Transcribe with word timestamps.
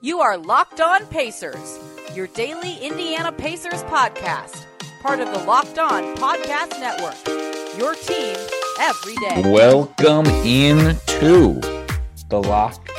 You 0.00 0.20
are 0.20 0.38
Locked 0.38 0.80
On 0.80 1.04
Pacers, 1.06 1.76
your 2.14 2.28
daily 2.28 2.76
Indiana 2.76 3.32
Pacers 3.32 3.82
podcast, 3.82 4.64
part 5.02 5.18
of 5.18 5.32
the 5.32 5.38
Locked 5.38 5.76
On 5.80 6.14
Podcast 6.14 6.78
Network. 6.78 7.16
Your 7.76 7.96
team 7.96 8.36
every 8.78 9.16
day. 9.16 9.42
Welcome 9.52 10.26
into 10.46 11.58
the 12.30 12.40
Locked 12.40 12.92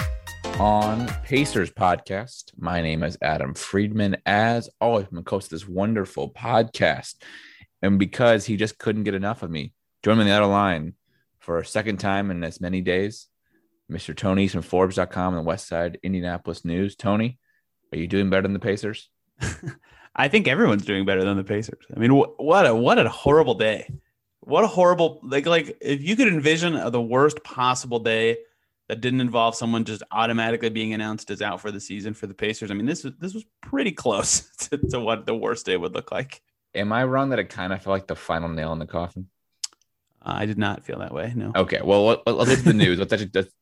On 0.60 1.08
Pacers 1.24 1.72
podcast. 1.72 2.52
My 2.58 2.82
name 2.82 3.04
is 3.04 3.18
Adam 3.22 3.54
Friedman. 3.54 4.18
As 4.26 4.70
always, 4.82 5.06
I'm 5.10 5.24
the 5.24 5.30
host 5.30 5.52
this 5.52 5.66
wonderful 5.66 6.34
podcast. 6.34 7.16
And 7.82 7.98
because 7.98 8.46
he 8.46 8.58
just 8.58 8.78
couldn't 8.78 9.06
get 9.06 9.14
enough 9.16 9.42
of 9.42 9.50
me, 9.50 9.72
join 10.04 10.18
me 10.18 10.24
on 10.24 10.28
the 10.28 10.34
other 10.34 10.48
line 10.48 10.96
for 11.40 11.60
a 11.60 11.66
second 11.66 12.02
time 12.02 12.30
in 12.30 12.44
as 12.44 12.60
many 12.60 12.82
days. 12.82 13.28
Mr. 13.90 14.16
Tony 14.16 14.48
from 14.48 14.62
Forbes.com 14.62 15.34
and 15.34 15.44
the 15.44 15.48
West 15.48 15.68
Side 15.68 16.00
Indianapolis 16.04 16.64
News. 16.64 16.96
Tony, 16.96 17.40
are 17.92 17.98
you 17.98 18.08
doing 18.08 18.30
better 18.30 18.44
than 18.44 18.54
the 18.54 18.60
Pacers? 18.60 19.10
I 20.16 20.28
think 20.28 20.48
everyone's 20.48 20.86
doing 20.86 21.06
better 21.06 21.24
than 21.24 21.38
the 21.38 21.44
Pacers. 21.44 21.86
I 21.96 22.00
mean, 22.00 22.12
wh- 22.12 22.40
what 22.40 22.66
a 22.68 22.76
what 22.76 23.00
a 23.00 23.10
horrible 23.10 23.56
day. 23.56 23.90
What 24.42 24.64
a 24.64 24.68
horrible 24.68 25.20
like 25.24 25.46
like 25.46 25.78
if 25.82 26.02
you 26.02 26.16
could 26.16 26.28
envision 26.28 26.92
the 26.92 27.02
worst 27.02 27.44
possible 27.44 28.00
day 28.00 28.38
that 28.88 29.02
didn't 29.02 29.22
involve 29.22 29.56
someone 29.56 29.86
just 29.86 30.04
automatically 30.12 30.70
being 30.70 30.94
announced 30.94 31.30
as 31.30 31.42
out 31.42 31.62
for 31.62 31.72
the 31.72 31.80
season 31.80 32.14
for 32.14 32.28
the 32.28 32.34
Pacers. 32.34 32.72
I 32.72 32.74
mean, 32.74 32.88
this 32.88 33.04
was 33.04 33.14
this 33.20 33.34
was 33.34 33.46
pretty 33.62 33.92
close 33.92 34.42
to, 34.70 34.78
to 34.90 35.00
what 35.00 35.26
the 35.26 35.36
worst 35.36 35.66
day 35.66 35.78
would 35.78 35.94
look 35.94 36.12
like. 36.12 36.42
Am 36.76 36.92
I 36.92 37.04
wrong 37.04 37.30
that 37.30 37.40
it 37.40 37.50
kind 37.50 37.74
of 37.74 37.82
felt 37.82 37.94
like 37.94 38.08
the 38.08 38.16
final 38.16 38.50
nail 38.50 38.74
in 38.74 38.80
the 38.80 38.86
coffin? 38.86 39.30
I 40.22 40.46
did 40.46 40.58
not 40.58 40.84
feel 40.84 41.00
that 41.00 41.14
way. 41.14 41.32
No. 41.36 41.54
Okay. 41.56 41.82
Well, 41.82 42.06
let, 42.06 42.28
let's 42.28 42.50
get 42.50 42.58
to 42.58 42.64
the 42.66 42.74
news. 42.74 43.00
Let's 43.00 43.14
actually 43.14 43.32
that's 43.34 43.54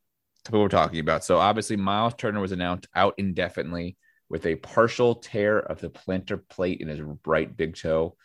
what 0.52 0.60
we're 0.60 0.68
talking 0.68 1.00
about. 1.00 1.24
So 1.24 1.38
obviously, 1.38 1.76
Myles 1.76 2.14
Turner 2.18 2.40
was 2.40 2.52
announced 2.52 2.88
out 2.96 3.16
indefinitely 3.18 3.98
with 4.30 4.46
a 4.46 4.56
partial 4.56 5.16
tear 5.16 5.60
of 5.60 5.80
the 5.80 5.90
plantar 5.90 6.42
plate 6.50 6.82
in 6.82 6.88
his 6.88 7.02
right 7.26 7.56
big 7.56 7.76
toe. 7.76 8.16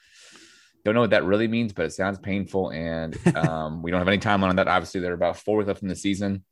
Don't 0.84 0.94
know 0.94 1.00
what 1.00 1.10
that 1.10 1.24
really 1.24 1.47
means, 1.47 1.72
but 1.72 1.86
it 1.86 1.92
sounds 1.92 2.19
painful, 2.19 2.70
and 2.70 3.16
um, 3.36 3.82
we 3.82 3.91
don't 3.91 4.00
have 4.00 4.08
any 4.08 4.19
timeline 4.19 4.48
on 4.48 4.56
that. 4.56 4.69
Obviously, 4.69 5.00
they're 5.00 5.12
about 5.12 5.36
four 5.36 5.58
weeks 5.58 5.69
left 5.69 5.82
in 5.82 5.88
the 5.88 5.97
season. 5.97 6.44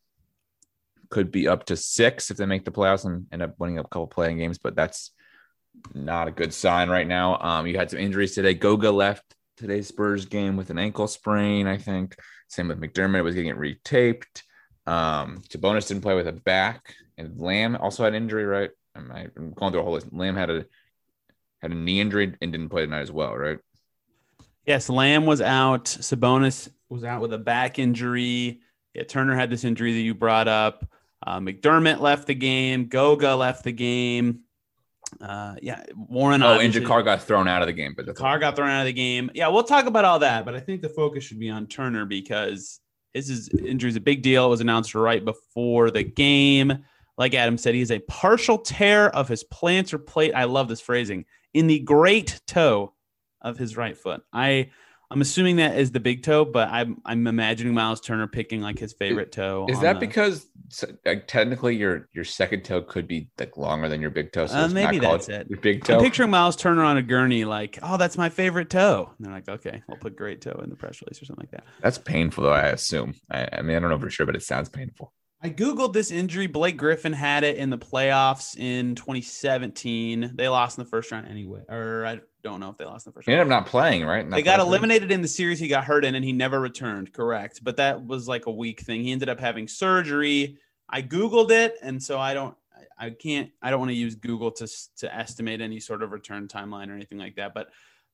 Could 1.08 1.33
be 1.33 1.48
up 1.48 1.67
to 1.67 1.77
six 1.77 2.30
if 2.30 2.36
they 2.36 2.47
make 2.47 2.64
the 2.64 2.70
playoffs 2.70 3.05
and 3.05 3.27
end 3.33 3.42
up 3.42 3.55
winning 3.58 3.78
a 3.78 3.83
couple 3.83 4.06
playing 4.06 4.39
games, 4.39 4.58
but 4.58 4.77
that's 4.77 5.11
not 5.95 6.28
a 6.28 6.33
good 6.33 6.55
sign 6.55 6.89
right 6.89 7.06
now. 7.06 7.39
Um, 7.41 7.67
you 7.67 7.77
had 7.77 7.91
some 7.91 7.98
injuries 7.98 8.34
today. 8.34 8.55
Goga 8.55 8.91
left 8.91 9.25
today's 9.56 9.89
Spurs 9.89 10.27
game 10.27 10.56
with 10.56 10.70
an 10.70 10.78
ankle 10.78 11.06
sprain, 11.06 11.67
I 11.67 11.77
think. 11.77 12.17
Same 12.48 12.69
with 12.69 12.80
McDermott 12.80 13.25
was 13.25 13.34
getting 13.34 13.50
it 13.50 13.58
retaped. 13.58 14.42
Um, 14.86 15.42
Sabonis 15.48 15.89
didn't 15.89 16.03
play 16.03 16.14
with 16.14 16.28
a 16.28 16.33
back, 16.33 16.95
and 17.19 17.39
Lamb 17.39 17.77
also 17.77 18.05
had 18.05 18.14
injury, 18.14 18.45
right? 18.45 18.70
I'm, 18.95 19.11
I'm 19.11 19.53
going 19.53 19.73
through 19.73 19.81
a 19.81 19.84
whole 19.84 19.95
list. 19.95 20.12
Lamb 20.12 20.36
had 20.36 20.50
a 20.50 20.67
had 21.62 21.73
a 21.73 21.75
knee 21.75 22.00
injury 22.00 22.34
and 22.41 22.53
didn't 22.53 22.70
play 22.70 22.83
tonight 22.83 23.03
as 23.03 23.12
well, 23.12 23.36
right? 23.36 23.58
Yes, 24.67 24.89
Lamb 24.89 25.27
was 25.27 25.41
out. 25.41 25.84
Sabonis 25.84 26.70
was 26.89 27.05
out 27.05 27.20
with 27.20 27.33
a 27.33 27.39
back 27.39 27.78
injury. 27.78 28.61
Yeah, 28.95 29.05
Turner 29.05 29.34
had 29.34 29.51
this 29.51 29.64
injury 29.64 29.92
that 29.92 30.01
you 30.01 30.14
brought 30.14 30.48
up. 30.48 30.84
Uh, 31.25 31.39
McDermott 31.39 32.01
left 32.01 32.27
the 32.27 32.34
game. 32.34 32.86
Goga 32.86 33.34
left 33.34 33.64
the 33.64 33.73
game. 33.73 34.41
Uh, 35.20 35.56
yeah, 35.61 35.83
Warren. 35.95 36.42
Oh, 36.42 36.58
and 36.58 36.73
JaKarr 36.73 37.05
got 37.05 37.23
thrown 37.23 37.48
out 37.48 37.62
of 37.62 37.67
the 37.67 37.73
game, 37.73 37.95
but 37.97 38.14
Carr 38.14 38.39
got 38.39 38.56
thrown 38.56 38.70
out 38.70 38.81
of 38.81 38.86
the 38.86 38.92
game. 38.92 39.31
Yeah, 39.34 39.48
we'll 39.48 39.64
talk 39.64 39.86
about 39.86 40.05
all 40.05 40.20
that, 40.20 40.45
but 40.45 40.55
I 40.55 40.61
think 40.61 40.83
the 40.83 40.89
focus 40.89 41.25
should 41.25 41.41
be 41.41 41.51
on 41.51 41.67
Turner 41.67 42.05
because 42.05 42.81
his 43.14 43.28
is, 43.30 43.48
injury 43.48 43.91
is 43.91 43.97
a 43.97 44.00
big 44.00 44.22
deal. 44.22 44.47
It 44.47 44.50
was 44.50 44.61
announced 44.61 44.94
right 44.94 45.25
before 45.25 45.91
the 45.91 46.05
game. 46.05 46.84
Like 47.19 47.34
Adam 47.34 47.58
said, 47.58 47.75
he 47.75 47.80
has 47.80 47.91
a 47.91 47.98
partial 48.00 48.58
tear 48.58 49.11
of 49.11 49.28
his 49.28 49.44
plantar 49.44 50.05
plate. 50.05 50.33
I 50.34 50.44
love 50.44 50.69
this 50.69 50.80
phrasing 50.80 51.25
in 51.52 51.67
the 51.67 51.80
great 51.80 52.41
toe 52.47 52.94
of 53.42 53.58
his 53.58 53.77
right 53.77 53.97
foot. 53.97 54.22
I 54.33 54.70
I'm 55.12 55.20
assuming 55.20 55.56
that 55.56 55.77
is 55.77 55.90
the 55.90 55.98
big 56.01 56.23
toe, 56.23 56.45
but 56.45 56.68
I'm 56.70 56.98
I'm 57.05 57.27
imagining 57.27 57.74
Myles 57.74 58.01
Turner 58.01 58.29
picking 58.29 58.61
like 58.61 58.79
his 58.79 58.92
favorite 58.92 59.33
toe. 59.33 59.67
Is 59.68 59.80
that 59.80 59.95
the- 59.95 60.07
because 60.07 60.46
like, 61.05 61.27
technically 61.27 61.74
your 61.77 62.08
your 62.12 62.23
second 62.24 62.64
toe 62.64 62.80
could 62.83 63.08
be 63.08 63.29
like 63.39 63.57
longer 63.57 63.89
than 63.89 64.01
your 64.01 64.11
big 64.11 64.30
toe? 64.33 64.46
So 64.46 64.57
Uh, 64.57 64.64
it's 64.67 64.74
maybe 64.74 65.01
not 65.01 65.11
that's 65.12 65.29
it. 65.29 65.51
Your 65.51 65.58
big 65.61 65.79
I'm 65.90 65.96
toe. 65.98 66.01
picturing 66.01 66.30
Myles 66.30 66.55
Turner 66.55 66.85
on 66.85 66.96
a 66.96 67.02
gurney, 67.02 67.45
like, 67.45 67.79
oh, 67.83 67.96
that's 67.96 68.17
my 68.17 68.29
favorite 68.29 68.70
toe. 68.70 69.11
And 69.18 69.27
they're 69.27 69.35
like, 69.35 69.48
okay, 69.48 69.83
we'll 69.89 69.98
put 69.98 70.14
great 70.14 70.40
toe 70.40 70.61
in 70.62 70.70
the 70.70 70.77
press 70.77 71.02
release 71.02 71.20
or 71.20 71.24
something 71.27 71.42
like 71.42 71.51
that. 71.51 71.64
That's 71.83 71.98
painful, 71.98 72.45
though. 72.45 72.52
I 72.52 72.67
assume. 72.68 73.14
I, 73.29 73.48
I 73.52 73.62
mean, 73.62 73.77
I 73.77 73.80
don't 73.80 73.90
know 73.90 73.98
for 73.98 74.11
sure, 74.11 74.27
but 74.27 74.36
it 74.36 74.42
sounds 74.45 74.68
painful. 74.68 75.12
I 75.42 75.48
googled 75.51 75.95
this 75.95 76.11
injury. 76.11 76.46
Blake 76.46 76.77
Griffin 76.77 77.14
had 77.14 77.45
it 77.45 77.56
in 77.56 77.70
the 77.70 77.79
playoffs 77.79 78.56
in 78.58 78.95
2017. 78.95 80.33
They 80.36 80.48
lost 80.48 80.79
in 80.79 80.85
the 80.85 80.90
first 80.90 81.11
round 81.11 81.27
anyway, 81.29 81.62
or 81.68 82.05
I 82.06 82.20
don't 82.42 82.61
know 82.61 82.70
if 82.70 82.77
they 82.77 82.84
lost 82.84 83.06
in 83.06 83.11
the 83.11 83.14
first 83.14 83.27
He 83.27 83.33
round. 83.33 83.40
ended 83.42 83.52
up 83.52 83.64
not 83.64 83.70
playing, 83.70 84.05
right? 84.05 84.27
Not 84.27 84.36
They 84.36 84.42
got 84.42 84.61
eliminated 84.61 85.11
in 85.11 85.23
the 85.23 85.28
series 85.28 85.58
he 85.58 85.68
got 85.68 85.84
hurt 85.84 86.05
in, 86.05 86.14
and 86.14 86.24
he 86.24 86.33
never 86.33 86.61
returned. 86.61 87.12
Correct, 87.12 87.61
but 87.62 87.77
that 87.77 88.06
was 88.06 88.28
like 88.28 88.46
a 88.46 88.52
week 88.52 88.80
thing. 88.80 89.02
He 89.05 89.12
ended 89.12 89.28
up 89.28 89.40
having 89.40 89.68
surgery. 89.68 90.56
I 90.89 91.02
googled 91.02 91.50
it, 91.50 91.77
and 91.83 92.02
so 92.02 92.18
I 92.18 92.34
don't, 92.34 92.56
I 92.98 93.06
I 93.06 93.11
can't, 93.11 93.50
I 93.62 93.70
don't 93.70 93.80
want 93.80 93.90
to 93.90 93.96
use 93.96 94.14
Google 94.14 94.50
to 94.52 94.68
to 94.98 95.14
estimate 95.14 95.61
any 95.61 95.80
sort 95.80 96.02
of 96.02 96.12
return 96.12 96.48
timeline 96.48 96.89
or 96.89 96.95
anything 96.95 97.18
like 97.18 97.36
that. 97.36 97.55
But 97.55 97.70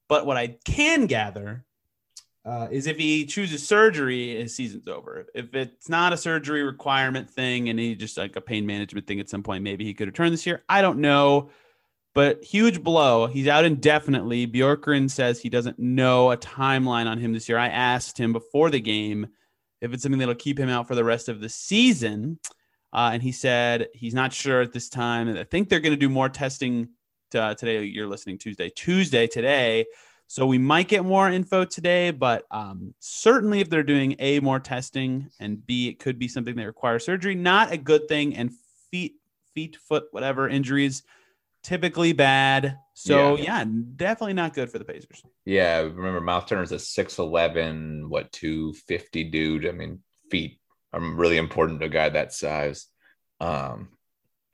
but 0.09 0.26
what 0.26 0.36
I 0.36 0.56
can 0.65 1.06
gather 1.06 1.65
uh, 2.44 2.69
is 2.70 2.86
if 2.86 2.97
he 2.97 3.26
chooses 3.26 3.66
surgery, 3.66 4.36
his 4.41 4.54
season's 4.54 4.86
over. 4.86 5.26
If 5.34 5.53
it's 5.54 5.88
not 5.88 6.12
a 6.12 6.16
surgery 6.16 6.62
requirement 6.62 7.28
thing 7.28 7.69
and 7.69 7.78
he 7.78 7.97
just 7.97 8.16
like 8.16 8.36
a 8.36 8.41
pain 8.41 8.65
management 8.66 9.06
thing 9.09 9.19
at 9.19 9.28
some 9.28 9.42
point, 9.42 9.65
maybe 9.65 9.84
he 9.84 9.94
could 9.94 10.06
return 10.06 10.31
this 10.31 10.47
year. 10.47 10.62
I 10.69 10.81
don't 10.81 10.98
know. 11.00 11.50
But 12.16 12.43
huge 12.43 12.82
blow. 12.82 13.27
He's 13.27 13.47
out 13.47 13.66
indefinitely. 13.66 14.47
Bjorkgren 14.47 15.10
says 15.10 15.38
he 15.38 15.50
doesn't 15.50 15.78
know 15.78 16.31
a 16.32 16.37
timeline 16.38 17.04
on 17.04 17.19
him 17.19 17.34
this 17.34 17.47
year. 17.47 17.59
I 17.59 17.69
asked 17.69 18.16
him 18.16 18.32
before 18.32 18.71
the 18.71 18.81
game 18.81 19.27
if 19.82 19.93
it's 19.93 20.03
something 20.03 20.19
that'll 20.19 20.34
keep 20.34 20.59
him 20.59 20.71
out 20.71 20.88
for 20.88 20.94
the 20.94 21.04
rest 21.04 21.28
of 21.28 21.43
the 21.43 21.50
season. 21.50 22.38
Uh, 22.91 23.10
and 23.12 23.22
he 23.22 23.32
said 23.32 23.88
he's 23.93 24.15
not 24.15 24.32
sure 24.32 24.62
at 24.62 24.72
this 24.72 24.88
time. 24.88 25.28
I 25.37 25.44
think 25.44 25.69
they're 25.69 25.78
going 25.78 25.93
to 25.93 26.00
do 26.00 26.09
more 26.09 26.31
testing 26.31 26.88
to, 27.32 27.54
today. 27.54 27.84
You're 27.84 28.06
listening 28.06 28.38
Tuesday, 28.38 28.71
Tuesday 28.71 29.27
today. 29.27 29.84
So 30.27 30.47
we 30.47 30.56
might 30.56 30.88
get 30.88 31.04
more 31.04 31.28
info 31.28 31.66
today, 31.66 32.12
but 32.12 32.44
um, 32.50 32.94
certainly 32.98 33.60
if 33.60 33.69
they're 33.69 33.83
doing 33.83 34.16
A, 34.21 34.41
more 34.41 34.59
testing, 34.59 35.28
and 35.38 35.66
B, 35.66 35.88
it 35.88 35.98
could 35.98 36.19
be 36.19 36.28
something 36.28 36.56
that 36.56 36.66
requires 36.66 37.04
surgery. 37.04 37.34
Not 37.34 37.72
a 37.72 37.77
good 37.77 38.09
thing. 38.09 38.34
And 38.37 38.53
feet, 38.91 39.16
feet, 39.53 39.77
foot, 39.77 40.04
whatever 40.12 40.48
injuries, 40.48 41.03
typically 41.66 42.12
bad. 42.12 42.78
So 42.94 43.37
yeah, 43.37 43.65
definitely 43.97 44.34
not 44.34 44.54
good 44.54 44.71
for 44.71 44.78
the 44.78 44.84
Pacers. 44.84 45.22
Yeah, 45.44 45.81
remember 45.81 46.21
Myles 46.21 46.44
Turner's 46.44 46.71
a 46.72 46.77
6'11, 46.77 48.09
what 48.09 48.31
250 48.32 49.25
dude. 49.25 49.66
I 49.66 49.72
mean, 49.72 50.00
feet 50.31 50.60
are 50.93 51.00
really 51.00 51.37
important 51.38 51.81
to 51.81 51.87
a 51.87 51.91
guy 51.91 52.09
that 52.09 52.32
size. 52.32 52.87
Um, 53.41 53.88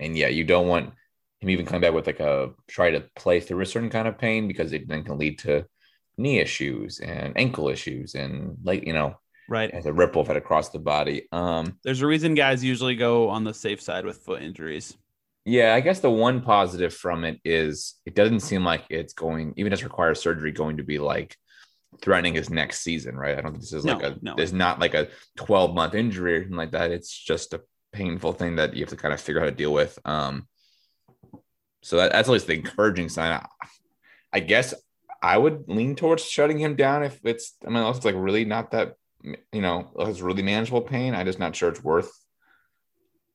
and 0.01 0.17
yeah, 0.17 0.29
you 0.29 0.45
don't 0.45 0.69
want 0.69 0.95
him 1.41 1.51
even 1.51 1.67
coming 1.67 1.83
back 1.83 1.93
with 1.93 2.07
like 2.07 2.21
a 2.21 2.51
try 2.67 2.91
to 2.93 3.05
play 3.15 3.41
through 3.41 3.61
a 3.61 3.67
certain 3.67 3.91
kind 3.91 4.09
of 4.09 4.19
pain 4.19 4.49
because 4.49 4.73
it 4.73 4.89
then 4.89 5.05
can 5.05 5.19
lead 5.19 5.39
to 5.41 5.67
knee 6.17 6.39
issues 6.39 6.99
and 7.01 7.37
ankle 7.37 7.69
issues 7.69 8.15
and 8.15 8.57
like 8.65 8.87
you 8.87 8.93
know 8.93 9.17
Right. 9.49 9.71
as 9.71 9.87
a 9.87 9.93
ripple 9.93 10.23
effect 10.23 10.39
across 10.39 10.71
the 10.71 10.79
body. 10.79 11.29
Um, 11.31 11.79
There's 11.85 12.01
a 12.01 12.07
reason 12.07 12.35
guys 12.35 12.65
usually 12.65 12.95
go 12.95 13.29
on 13.29 13.45
the 13.45 13.53
safe 13.53 13.83
side 13.83 14.07
with 14.07 14.19
foot 14.19 14.41
injuries. 14.41 14.97
Yeah, 15.45 15.75
I 15.75 15.81
guess 15.81 16.01
the 16.01 16.11
one 16.11 16.41
positive 16.43 16.95
from 16.95 17.25
it 17.25 17.41
is 17.45 17.95
it 18.07 18.15
doesn't 18.15 18.41
seem 18.41 18.65
like 18.65 18.85
it's 18.91 19.13
going, 19.13 19.55
even 19.57 19.73
as 19.73 19.83
requires 19.83 20.21
surgery, 20.21 20.53
going 20.53 20.77
to 20.77 20.85
be 20.85 20.99
like 20.99 21.37
threatening 22.01 22.35
his 22.35 22.49
next 22.49 22.83
season, 22.83 23.17
right? 23.17 23.37
I 23.37 23.41
don't 23.41 23.53
think 23.53 23.63
this 23.63 23.73
is 23.73 23.85
No, 23.85 23.95
like 23.95 24.03
a, 24.05 24.17
no. 24.23 24.35
there's 24.37 24.53
not 24.53 24.79
like 24.79 24.95
a 24.95 25.09
12 25.37 25.75
month 25.75 25.95
injury 25.95 26.35
or 26.35 26.37
anything 26.37 26.57
like 26.57 26.71
that. 26.73 26.91
It's 26.93 27.11
just 27.13 27.55
a 27.55 27.61
painful 27.93 28.33
thing 28.33 28.57
that 28.57 28.75
you 28.75 28.81
have 28.83 28.91
to 28.91 28.97
kind 28.97 29.13
of 29.13 29.21
figure 29.21 29.41
out 29.41 29.45
how 29.45 29.51
to 29.51 29.57
deal 29.57 29.73
with. 29.73 29.99
Um, 30.05 30.47
so 31.83 31.97
that, 31.97 32.13
that's 32.13 32.29
at 32.29 32.33
least 32.33 32.47
the 32.47 32.55
encouraging 32.55 33.09
sign. 33.09 33.33
I, 33.33 33.47
I 34.33 34.41
guess 34.41 34.75
I 35.23 35.37
would 35.37 35.65
lean 35.69 35.97
towards 35.97 36.25
shutting 36.25 36.59
him 36.59 36.77
down 36.77 37.03
if 37.03 37.19
it's, 37.25 37.55
I 37.65 37.69
mean, 37.69 37.79
unless 37.79 37.97
it's 37.97 38.07
like 38.07 38.15
really 38.17 38.45
not 38.45 38.71
that, 38.71 38.95
you 39.23 39.61
know, 39.61 39.93
it's 39.99 40.21
really 40.21 40.43
manageable 40.43 40.81
pain. 40.83 41.15
I'm 41.15 41.27
just 41.27 41.39
not 41.39 41.55
sure 41.55 41.69
it's 41.69 41.83
worth 41.83 42.11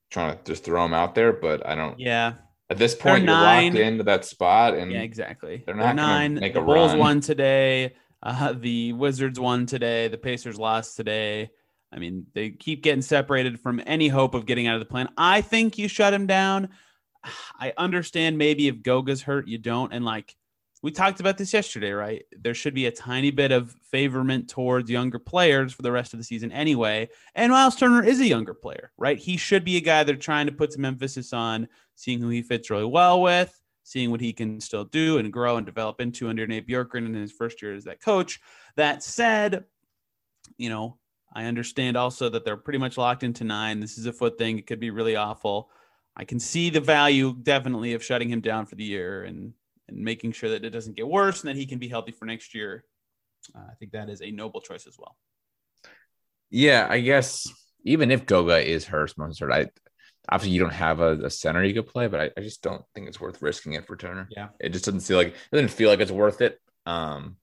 trying 0.09 0.37
to 0.37 0.43
just 0.43 0.63
throw 0.63 0.83
them 0.83 0.93
out 0.93 1.15
there, 1.15 1.33
but 1.33 1.65
I 1.65 1.75
don't. 1.75 1.99
Yeah. 1.99 2.33
At 2.69 2.77
this 2.77 2.95
point, 2.95 3.23
you're 3.23 3.33
nine. 3.33 3.73
locked 3.73 3.79
into 3.79 4.03
that 4.03 4.25
spot, 4.25 4.73
and 4.73 4.91
Yeah, 4.91 4.99
exactly. 5.01 5.63
they're 5.65 5.75
not 5.75 5.83
They're, 5.85 5.93
nine. 5.95 6.33
make 6.35 6.53
the 6.53 6.61
a 6.61 6.65
Bulls 6.65 6.91
run. 6.91 6.99
won 6.99 7.19
today. 7.21 7.93
Uh, 8.21 8.53
the 8.53 8.93
Wizards 8.93 9.39
won 9.39 9.65
today. 9.65 10.07
The 10.09 10.17
Pacers 10.17 10.57
lost 10.57 10.97
today. 10.97 11.49
I 11.93 11.99
mean, 11.99 12.25
they 12.33 12.49
keep 12.49 12.83
getting 12.83 13.01
separated 13.01 13.59
from 13.61 13.81
any 13.85 14.09
hope 14.09 14.33
of 14.33 14.45
getting 14.45 14.67
out 14.67 14.73
of 14.75 14.81
the 14.81 14.85
plan. 14.85 15.07
I 15.17 15.39
think 15.41 15.77
you 15.77 15.87
shut 15.87 16.13
him 16.13 16.27
down. 16.27 16.69
I 17.59 17.73
understand 17.77 18.37
maybe 18.37 18.67
if 18.67 18.77
Goga's 18.81 19.21
hurt, 19.21 19.47
you 19.47 19.57
don't. 19.57 19.93
And 19.93 20.03
like 20.03 20.35
we 20.87 20.91
talked 20.91 21.19
about 21.19 21.37
this 21.37 21.51
yesterday, 21.51 21.91
right? 21.91 22.23
There 22.31 22.53
should 22.53 22.73
be 22.73 22.85
a 22.85 22.91
tiny 22.91 23.29
bit 23.29 23.51
of 23.51 23.75
favorment 23.91 24.47
towards 24.47 24.89
younger 24.89 25.19
players 25.19 25.73
for 25.73 25.81
the 25.81 25.91
rest 25.91 26.13
of 26.13 26.17
the 26.17 26.23
season 26.23 26.49
anyway. 26.49 27.09
And 27.35 27.51
Myles 27.51 27.75
Turner 27.75 28.05
is 28.05 28.21
a 28.21 28.25
younger 28.25 28.53
player, 28.53 28.93
right? 28.97 29.17
He 29.17 29.35
should 29.35 29.65
be 29.65 29.75
a 29.75 29.81
guy 29.81 30.05
they're 30.05 30.15
trying 30.15 30.45
to 30.45 30.53
put 30.53 30.71
some 30.71 30.85
emphasis 30.85 31.33
on, 31.33 31.67
seeing 31.95 32.21
who 32.21 32.29
he 32.29 32.41
fits 32.41 32.69
really 32.69 32.85
well 32.85 33.21
with, 33.21 33.61
seeing 33.83 34.11
what 34.11 34.21
he 34.21 34.31
can 34.31 34.61
still 34.61 34.85
do 34.85 35.17
and 35.17 35.33
grow 35.33 35.57
and 35.57 35.65
develop 35.65 35.99
into 35.99 36.29
under 36.29 36.47
Nate 36.47 36.65
Bjorkgren 36.65 37.05
in 37.05 37.13
his 37.15 37.33
first 37.33 37.61
year 37.61 37.75
as 37.75 37.83
that 37.83 37.99
coach. 38.01 38.39
That 38.77 39.03
said, 39.03 39.65
you 40.57 40.69
know, 40.69 40.99
I 41.33 41.47
understand 41.47 41.97
also 41.97 42.29
that 42.29 42.45
they're 42.45 42.55
pretty 42.55 42.79
much 42.79 42.97
locked 42.97 43.23
into 43.23 43.43
nine. 43.43 43.81
This 43.81 43.97
is 43.97 44.05
a 44.05 44.13
foot 44.13 44.37
thing. 44.37 44.57
It 44.57 44.67
could 44.67 44.79
be 44.79 44.91
really 44.91 45.17
awful. 45.17 45.69
I 46.15 46.23
can 46.23 46.39
see 46.39 46.69
the 46.69 46.79
value 46.79 47.35
definitely 47.43 47.93
of 47.93 48.05
shutting 48.05 48.29
him 48.29 48.39
down 48.39 48.65
for 48.65 48.75
the 48.75 48.85
year 48.85 49.25
and 49.25 49.51
and 49.87 49.97
making 49.97 50.31
sure 50.31 50.49
that 50.49 50.65
it 50.65 50.71
doesn't 50.71 50.95
get 50.95 51.07
worse 51.07 51.41
and 51.41 51.49
that 51.49 51.55
he 51.55 51.65
can 51.65 51.79
be 51.79 51.87
healthy 51.87 52.11
for 52.11 52.25
next 52.25 52.53
year. 52.53 52.83
Uh, 53.55 53.59
I 53.71 53.75
think 53.75 53.91
that 53.91 54.09
is 54.09 54.21
a 54.21 54.31
noble 54.31 54.61
choice 54.61 54.87
as 54.87 54.97
well. 54.97 55.15
Yeah, 56.49 56.87
I 56.89 56.99
guess 56.99 57.47
even 57.83 58.11
if 58.11 58.25
Goga 58.25 58.59
is 58.59 58.85
hurt, 58.85 59.13
I 59.19 59.67
obviously 60.29 60.53
you 60.53 60.59
don't 60.59 60.73
have 60.73 60.99
a, 60.99 61.25
a 61.25 61.29
center 61.29 61.63
you 61.63 61.73
could 61.73 61.87
play, 61.87 62.07
but 62.07 62.19
I, 62.19 62.29
I, 62.37 62.41
just 62.41 62.61
don't 62.61 62.83
think 62.93 63.07
it's 63.07 63.19
worth 63.19 63.41
risking 63.41 63.73
it 63.73 63.85
for 63.85 63.95
Turner. 63.95 64.27
Yeah, 64.31 64.49
it 64.59 64.69
just 64.69 64.85
doesn't 64.85 65.01
feel 65.01 65.17
like 65.17 65.27
it 65.27 65.35
doesn't 65.51 65.69
feel 65.69 65.89
like 65.89 65.99
it's 65.99 66.11
worth 66.11 66.41
it. 66.41 66.59
Um, 66.85 67.37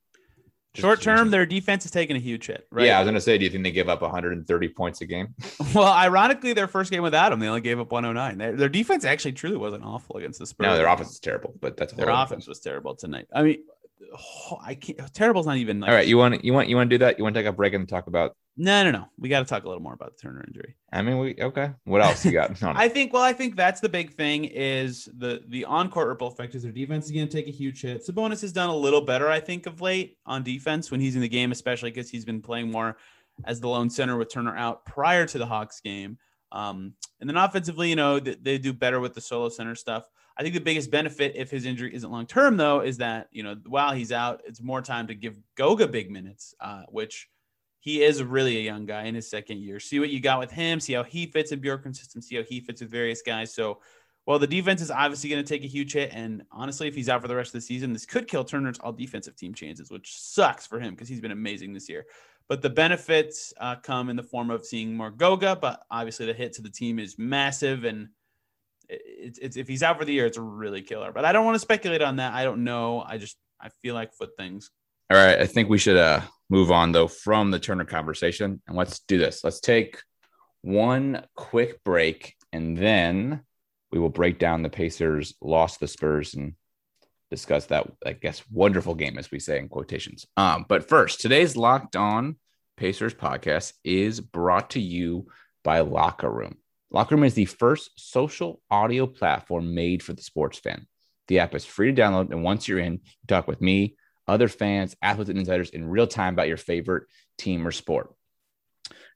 Short 0.75 1.01
term, 1.01 1.31
their 1.31 1.47
defense 1.47 1.85
is 1.85 1.93
taking 1.93 2.17
a 2.17 2.19
huge 2.19 2.47
hit. 2.47 2.67
Right? 2.71 2.87
Yeah, 2.87 2.97
I 2.97 3.01
was 3.01 3.07
going 3.07 3.15
to 3.15 3.21
say, 3.21 3.39
do 3.39 3.45
you 3.45 3.51
think 3.51 3.63
they 3.63 3.71
give 3.71 3.89
up 3.89 4.03
130 4.03 4.69
points 4.71 5.01
a 5.01 5.07
game? 5.07 5.35
well, 5.75 5.93
ironically, 5.93 6.53
their 6.53 6.67
first 6.67 6.91
game 6.91 7.03
without 7.03 7.33
him, 7.33 7.39
they 7.39 7.47
only 7.47 7.61
gave 7.61 7.79
up 7.79 7.93
109. 7.93 8.39
Their, 8.39 8.57
their 8.57 8.69
defense 8.69 9.05
actually 9.05 9.33
truly 9.33 9.57
wasn't 9.57 9.85
awful 9.85 10.17
against 10.17 10.41
the 10.41 10.47
Spurs. 10.47 10.65
No, 10.65 10.77
their 10.77 10.89
offense 10.89 11.13
is 11.13 11.21
terrible, 11.21 11.55
but 11.61 11.77
that's 11.77 11.93
their 11.93 12.09
offense 12.09 12.49
was 12.49 12.59
terrible 12.59 12.97
tonight. 12.97 13.29
I 13.33 13.43
mean, 13.43 13.59
oh, 14.13 14.59
I 14.61 14.75
can't. 14.75 15.15
Terrible's 15.15 15.47
not 15.47 15.59
even. 15.59 15.81
Nice. 15.81 15.89
All 15.89 15.95
right, 15.95 16.07
you 16.07 16.19
want 16.19 16.45
you 16.45 16.53
want 16.53 16.69
you 16.69 16.77
want 16.77 16.91
to 16.91 16.95
do 16.95 17.05
that? 17.05 17.19
You 17.19 17.25
want 17.25 17.35
to 17.35 17.41
take 17.41 17.49
a 17.49 17.53
break 17.53 17.75
and 17.75 17.89
talk 17.89 18.09
about 18.09 18.37
no, 18.57 18.85
no, 18.85 18.91
no. 18.93 19.09
We 19.19 19.29
got 19.29 19.41
to 19.41 19.45
talk 19.45 19.65
a 19.65 19.69
little 19.69 19.83
more 19.83 19.95
about 19.95 20.17
the 20.17 20.23
Turner 20.23 20.45
injury. 20.47 20.77
I 20.93 21.03
mean, 21.03 21.19
we 21.19 21.37
okay. 21.41 21.73
What 21.85 22.03
else 22.03 22.25
you 22.25 22.31
got? 22.31 22.63
I 22.63 22.89
think. 22.89 23.13
Well, 23.13 23.23
I 23.23 23.33
think 23.33 23.57
that's 23.57 23.81
the 23.81 23.89
big 23.89 24.15
thing 24.15 24.45
is 24.45 25.09
the 25.17 25.43
the 25.49 25.65
on 25.65 25.91
court 25.91 26.09
ripple 26.09 26.29
effect. 26.29 26.55
Is 26.55 26.63
their 26.63 26.71
defense 26.71 27.07
is 27.07 27.11
going 27.11 27.27
to 27.27 27.33
take 27.33 27.49
a 27.49 27.57
huge 27.57 27.83
hit. 27.83 28.07
Sabonis 28.07 28.41
has 28.43 28.53
done 28.53 28.69
a 28.69 28.77
little 28.77 29.01
better, 29.01 29.29
I 29.29 29.41
think, 29.41 29.67
of 29.67 29.81
late 29.81 30.19
on 30.25 30.45
defense 30.45 30.91
when 30.91 31.01
he's 31.01 31.17
in 31.17 31.21
the 31.21 31.29
game, 31.29 31.51
especially 31.51 31.91
because 31.91 32.09
he's 32.09 32.25
been 32.25 32.41
playing 32.41 32.71
more 32.71 32.97
as 33.45 33.61
the 33.61 33.69
lone 33.69 33.91
center 33.91 34.17
with 34.17 34.31
Turner 34.31 34.57
out 34.57 34.85
prior 34.85 35.27
to 35.27 35.39
the 35.39 35.47
Hawks 35.47 35.81
game. 35.81 36.19
Um, 36.53 36.95
and 37.21 37.29
then 37.29 37.37
offensively, 37.37 37.89
you 37.91 37.97
know, 37.97 38.21
they, 38.21 38.37
they 38.37 38.59
do 38.59 38.73
better 38.73 39.01
with 39.01 39.15
the 39.15 39.21
solo 39.21 39.49
center 39.49 39.75
stuff. 39.75 40.09
I 40.37 40.43
think 40.43 40.55
the 40.55 40.61
biggest 40.61 40.91
benefit 40.91 41.33
if 41.35 41.51
his 41.51 41.65
injury 41.65 41.95
isn't 41.95 42.11
long 42.11 42.27
term, 42.27 42.57
though, 42.57 42.81
is 42.81 42.99
that 42.99 43.29
you 43.33 43.43
know 43.43 43.57
while 43.67 43.93
he's 43.93 44.13
out, 44.13 44.43
it's 44.47 44.63
more 44.63 44.81
time 44.81 45.09
to 45.09 45.15
give 45.15 45.37
Goga 45.57 45.89
big 45.89 46.11
minutes, 46.11 46.55
uh, 46.61 46.83
which 46.89 47.29
he 47.85 48.03
is 48.03 48.23
really 48.23 48.57
a 48.57 48.61
young 48.63 48.87
guy 48.87 49.03
in 49.03 49.15
his 49.15 49.29
second 49.29 49.59
year. 49.59 49.79
See 49.79 50.01
what 50.01 50.09
you 50.09 50.19
got 50.19 50.39
with 50.39 50.51
him. 50.51 50.81
See 50.81 50.95
how 50.95 51.03
he 51.03 51.27
fits 51.27 51.53
in 51.53 51.61
Bjorkgren's 51.61 51.99
system. 51.99 52.23
See 52.23 52.35
how 52.35 52.43
he 52.43 52.61
fits 52.61 52.81
with 52.81 52.91
various 52.91 53.21
guys. 53.21 53.53
So, 53.53 53.83
well, 54.25 54.39
the 54.39 54.47
defense 54.47 54.81
is 54.81 54.91
obviously 54.91 55.29
going 55.29 55.45
to 55.45 55.47
take 55.47 55.65
a 55.65 55.67
huge 55.69 55.93
hit. 55.93 56.11
And 56.15 56.45
honestly, 56.51 56.89
if 56.89 56.95
he's 56.95 57.11
out 57.11 57.21
for 57.21 57.29
the 57.29 57.37
rest 57.37 57.49
of 57.49 57.53
the 57.53 57.61
season, 57.61 57.93
this 57.93 58.07
could 58.07 58.27
kill 58.27 58.43
Turner's 58.43 58.79
all 58.79 58.93
defensive 58.93 59.37
team 59.37 59.53
chances, 59.53 59.91
which 59.91 60.19
sucks 60.19 60.67
for 60.67 60.81
him 60.81 60.95
because 60.95 61.11
he's 61.11 61.21
been 61.21 61.31
amazing 61.31 61.75
this 61.75 61.87
year. 61.87 62.07
But 62.49 62.63
the 62.63 62.71
benefits 62.71 63.53
uh, 63.61 63.77
come 63.77 64.09
in 64.09 64.17
the 64.17 64.23
form 64.23 64.51
of 64.51 64.65
seeing 64.65 64.97
more 64.97 65.11
Goga. 65.11 65.55
But 65.55 65.83
obviously, 65.91 66.25
the 66.25 66.33
hit 66.33 66.55
to 66.55 66.63
the 66.63 66.71
team 66.71 66.99
is 66.99 67.19
massive. 67.19 67.85
And 67.85 68.09
it's, 68.89 69.39
it's 69.39 69.59
if 69.59 69.69
he's 69.69 69.83
out 69.83 69.99
for 69.99 70.07
the 70.07 70.13
year, 70.15 70.25
it's 70.25 70.39
a 70.39 70.43
really 70.43 70.81
killer. 70.81 71.13
But 71.13 71.27
I 71.27 71.33
don't 71.33 71.45
want 71.45 71.57
to 71.57 71.61
speculate 71.61 72.01
on 72.01 72.17
that. 72.17 72.33
I 72.33 72.45
don't 72.45 72.65
know. 72.65 73.05
I 73.07 73.19
just 73.19 73.37
I 73.61 73.69
feel 73.83 73.95
like 73.95 74.15
foot 74.15 74.31
things. 74.39 74.71
All 75.15 75.21
right, 75.25 75.39
I 75.39 75.47
think 75.47 75.69
we 75.69 75.79
should 75.79 75.97
uh 75.97 76.23
move 76.51 76.73
on 76.73 76.91
though 76.91 77.07
from 77.07 77.53
the 77.53 77.61
Turner 77.61 77.85
conversation 77.85 78.61
and 78.67 78.77
let's 78.77 78.99
do 79.07 79.17
this. 79.17 79.45
Let's 79.45 79.61
take 79.61 80.03
one 80.63 81.25
quick 81.37 81.85
break 81.85 82.35
and 82.53 82.77
then 82.77 83.43
we 83.93 84.01
will 84.01 84.09
break 84.09 84.41
down 84.41 84.63
the 84.63 84.69
Pacers 84.69 85.35
lost 85.41 85.79
the 85.79 85.87
Spurs 85.87 86.35
and 86.35 86.55
discuss 87.31 87.67
that 87.67 87.89
I 88.05 88.15
guess 88.15 88.43
wonderful 88.51 88.97
game 88.97 89.17
as 89.17 89.31
we 89.31 89.39
say 89.39 89.61
in 89.61 89.69
quotations. 89.69 90.27
Um 90.37 90.67
but 90.69 90.89
first, 90.89 91.21
today's 91.21 91.57
Locked 91.57 91.95
On 91.95 92.35
Pacers 92.77 93.15
podcast 93.15 93.73
is 93.85 94.19
brought 94.19 94.71
to 94.71 94.81
you 94.81 95.29
by 95.63 95.79
Locker 95.79 96.29
Room. 96.29 96.57
Locker 96.91 97.15
Room 97.15 97.23
is 97.23 97.35
the 97.35 97.45
first 97.45 97.93
social 97.99 98.61
audio 98.69 99.07
platform 99.07 99.77
made 99.77 100.03
for 100.03 100.13
the 100.13 100.23
sports 100.23 100.59
fan. 100.59 100.89
The 101.29 101.39
app 101.39 101.55
is 101.55 101.65
free 101.65 101.95
to 101.95 102.03
download 102.03 102.33
and 102.33 102.43
once 102.43 102.67
you're 102.67 102.81
in, 102.81 102.95
you 102.95 103.27
talk 103.29 103.47
with 103.47 103.61
me 103.61 103.95
other 104.27 104.49
fans, 104.49 104.97
athletes, 105.03 105.31
and 105.31 105.39
insiders 105.39 105.71
in 105.71 105.89
real 105.89 106.07
time 106.07 106.35
about 106.35 106.49
your 106.49 106.57
favorite 106.57 107.05
team 107.39 107.67
or 107.67 107.71
sport. 107.71 108.15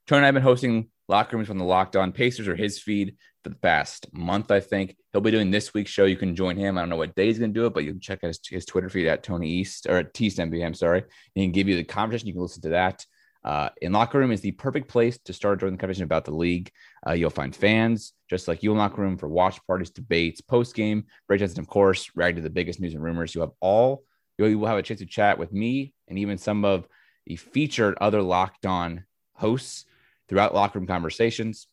Tony 0.07 0.19
and 0.19 0.25
I 0.25 0.27
have 0.27 0.33
been 0.33 0.43
hosting 0.43 0.89
locker 1.07 1.35
rooms 1.35 1.47
from 1.47 1.57
the 1.57 1.65
Locked 1.65 1.95
On 1.95 2.11
Pacers 2.11 2.47
or 2.47 2.55
his 2.55 2.79
feed 2.79 3.15
for 3.43 3.49
the 3.49 3.55
past 3.55 4.07
month, 4.13 4.51
I 4.51 4.59
think. 4.59 4.95
He'll 5.11 5.21
be 5.21 5.31
doing 5.31 5.51
this 5.51 5.73
week's 5.73 5.91
show. 5.91 6.05
You 6.05 6.17
can 6.17 6.35
join 6.35 6.57
him. 6.57 6.77
I 6.77 6.81
don't 6.81 6.89
know 6.89 6.95
what 6.95 7.15
day 7.15 7.27
he's 7.27 7.39
going 7.39 7.53
to 7.53 7.59
do 7.59 7.65
it, 7.65 7.73
but 7.73 7.83
you 7.83 7.91
can 7.91 7.99
check 7.99 8.23
out 8.23 8.27
his, 8.27 8.39
his 8.47 8.65
Twitter 8.65 8.89
feed 8.89 9.07
at 9.07 9.23
Tony 9.23 9.49
East 9.49 9.87
or 9.87 9.97
at 9.97 10.21
East 10.21 10.39
sorry. 10.73 11.03
He 11.33 11.43
can 11.43 11.51
give 11.51 11.67
you 11.67 11.75
the 11.75 11.83
conversation. 11.83 12.27
You 12.27 12.33
can 12.33 12.41
listen 12.41 12.61
to 12.63 12.69
that. 12.69 13.05
Uh, 13.43 13.69
in 13.81 13.93
locker 13.93 14.19
room 14.19 14.31
is 14.31 14.41
the 14.41 14.51
perfect 14.51 14.89
place 14.89 15.17
to 15.19 15.31
start 15.31 15.59
joining 15.59 15.75
the 15.75 15.79
conversation 15.79 16.03
about 16.03 16.25
the 16.25 16.35
league. 16.35 16.71
Uh, 17.07 17.13
you'll 17.13 17.29
find 17.29 17.55
fans 17.55 18.13
just 18.29 18.47
like 18.47 18.61
you 18.61 18.71
in 18.71 18.77
locker 18.77 19.01
room 19.01 19.17
for 19.17 19.29
watch 19.29 19.59
parties, 19.65 19.89
debates, 19.89 20.41
post 20.41 20.75
game 20.75 21.05
breakdowns, 21.27 21.51
and 21.51 21.59
of 21.59 21.67
course, 21.67 22.09
react 22.15 22.35
to 22.35 22.41
the 22.41 22.49
biggest 22.49 22.81
news 22.81 22.93
and 22.93 23.03
rumors. 23.03 23.33
You 23.33 23.41
have 23.41 23.51
all 23.61 24.03
you 24.45 24.59
will 24.59 24.67
have 24.67 24.77
a 24.77 24.83
chance 24.83 24.99
to 24.99 25.05
chat 25.05 25.37
with 25.37 25.51
me 25.51 25.93
and 26.07 26.17
even 26.19 26.37
some 26.37 26.65
of 26.65 26.87
the 27.25 27.35
featured 27.35 27.97
other 27.99 28.21
locked 28.21 28.65
on 28.65 29.05
hosts 29.33 29.85
throughout 30.27 30.53
locker 30.53 30.79
room 30.79 30.87
conversations. 30.87 31.67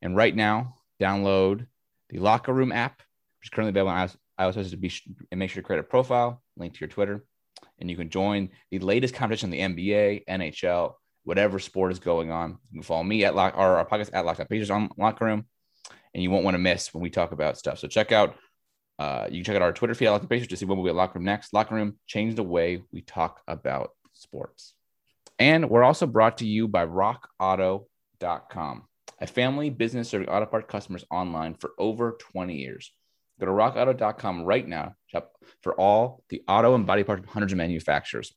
And 0.00 0.16
right 0.16 0.34
now, 0.34 0.76
download 1.00 1.66
the 2.10 2.18
locker 2.18 2.52
room 2.52 2.72
app, 2.72 2.98
which 3.40 3.46
is 3.46 3.50
currently 3.50 3.70
available 3.70 3.90
on 3.90 4.10
iOS 4.40 4.70
to 4.70 4.76
be 4.76 4.92
and 5.30 5.38
make 5.38 5.50
sure 5.50 5.62
to 5.62 5.66
create 5.66 5.80
a 5.80 5.84
profile, 5.84 6.42
link 6.56 6.74
to 6.74 6.80
your 6.80 6.88
Twitter, 6.88 7.24
and 7.78 7.90
you 7.90 7.96
can 7.96 8.10
join 8.10 8.50
the 8.70 8.78
latest 8.78 9.14
competition 9.14 9.52
in 9.52 9.74
the 9.74 9.92
NBA, 9.92 10.24
NHL, 10.28 10.94
whatever 11.24 11.58
sport 11.58 11.92
is 11.92 11.98
going 11.98 12.30
on. 12.30 12.58
You 12.70 12.80
can 12.80 12.82
follow 12.82 13.04
me 13.04 13.24
at 13.24 13.34
lock 13.34 13.54
or 13.56 13.76
our 13.76 13.86
podcast 13.86 14.10
at 14.12 14.24
Locked 14.24 14.40
On 14.40 14.46
Pacers 14.46 14.70
on 14.70 14.90
Locker 14.96 15.24
Room, 15.24 15.46
and 16.14 16.22
you 16.22 16.30
won't 16.30 16.44
want 16.44 16.54
to 16.54 16.58
miss 16.58 16.94
when 16.94 17.02
we 17.02 17.10
talk 17.10 17.32
about 17.32 17.58
stuff. 17.58 17.78
So 17.78 17.88
check 17.88 18.12
out 18.12 18.36
uh, 18.98 19.26
you 19.30 19.38
can 19.38 19.44
check 19.44 19.56
out 19.56 19.62
our 19.62 19.72
Twitter 19.72 19.94
feed 19.94 20.08
Locker 20.08 20.26
Pacers 20.26 20.48
to 20.48 20.56
see 20.56 20.64
when 20.64 20.78
we'll 20.78 20.86
be 20.86 20.90
at 20.90 20.96
Locker 20.96 21.18
Room 21.18 21.24
next. 21.24 21.52
Locker 21.52 21.74
Room 21.74 21.98
changed 22.06 22.36
the 22.36 22.42
way 22.42 22.82
we 22.92 23.00
talk 23.02 23.40
about 23.46 23.90
sports. 24.12 24.74
And 25.38 25.70
we're 25.70 25.84
also 25.84 26.06
brought 26.06 26.38
to 26.38 26.46
you 26.46 26.66
by 26.66 26.84
RockAuto.com, 26.84 28.82
a 29.20 29.26
family 29.26 29.70
business 29.70 30.08
serving 30.08 30.28
auto 30.28 30.46
part 30.46 30.66
customers 30.66 31.04
online 31.10 31.54
for 31.54 31.70
over 31.78 32.16
20 32.18 32.56
years. 32.56 32.92
Go 33.38 33.46
to 33.46 33.52
RockAuto.com 33.52 34.42
right 34.42 34.66
now 34.66 34.96
shop 35.08 35.32
for 35.62 35.74
all 35.74 36.22
the 36.28 36.42
auto 36.48 36.74
and 36.74 36.86
body 36.86 37.04
parts 37.04 37.20
from 37.20 37.28
hundreds 37.28 37.52
of 37.52 37.58
manufacturers. 37.58 38.34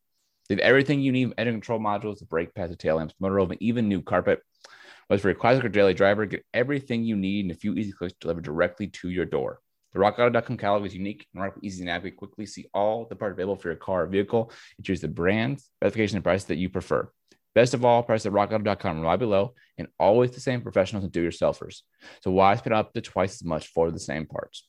They 0.47 0.55
have 0.55 0.59
everything 0.59 1.01
you 1.01 1.12
need: 1.12 1.33
engine 1.38 1.55
control 1.55 1.79
modules, 1.79 2.19
the 2.19 2.25
brake 2.25 2.53
pads, 2.53 2.71
the 2.71 2.77
tail 2.77 2.97
lamps, 2.97 3.13
motor 3.19 3.39
oven, 3.39 3.57
even 3.62 3.88
new 3.88 4.01
carpet. 4.01 4.41
Whether 5.07 5.21
for 5.21 5.29
your 5.29 5.36
classic 5.36 5.65
or 5.65 5.69
daily 5.69 5.93
driver, 5.93 6.25
get 6.25 6.45
everything 6.53 7.03
you 7.03 7.15
need 7.15 7.45
in 7.45 7.51
a 7.51 7.55
few 7.55 7.74
easy 7.74 7.91
clicks 7.91 8.13
delivered 8.19 8.45
directly 8.45 8.88
to 8.88 9.09
your 9.09 9.25
door. 9.25 9.59
The 9.93 10.00
RockAuto.com 10.00 10.57
catalog 10.57 10.86
is 10.86 10.95
unique 10.95 11.27
and 11.33 11.43
rock, 11.43 11.55
easy 11.62 11.79
to 11.79 11.86
navigate 11.86 12.17
quickly. 12.17 12.45
See 12.45 12.67
all 12.74 13.05
the 13.05 13.15
parts 13.15 13.33
available 13.33 13.57
for 13.57 13.69
your 13.69 13.77
car 13.77 14.03
or 14.03 14.07
vehicle 14.07 14.51
and 14.77 14.86
choose 14.86 15.01
the 15.01 15.07
brand, 15.07 15.60
specification, 15.60 16.17
and 16.17 16.24
price 16.24 16.45
that 16.45 16.57
you 16.57 16.69
prefer. 16.69 17.10
Best 17.53 17.74
of 17.74 17.83
all, 17.83 18.01
price 18.01 18.25
at 18.25 18.31
rockauto.com 18.31 19.01
right 19.01 19.19
below 19.19 19.53
and 19.77 19.89
always 20.00 20.31
the 20.31 20.39
same 20.39 20.62
professionals 20.62 21.03
and 21.03 21.12
do-yourselfers. 21.12 21.81
So 22.21 22.31
why 22.31 22.55
spend 22.55 22.74
up 22.74 22.93
to 22.93 23.01
twice 23.01 23.36
as 23.36 23.43
much 23.43 23.67
for 23.67 23.91
the 23.91 24.00
same 24.00 24.25
parts? 24.25 24.65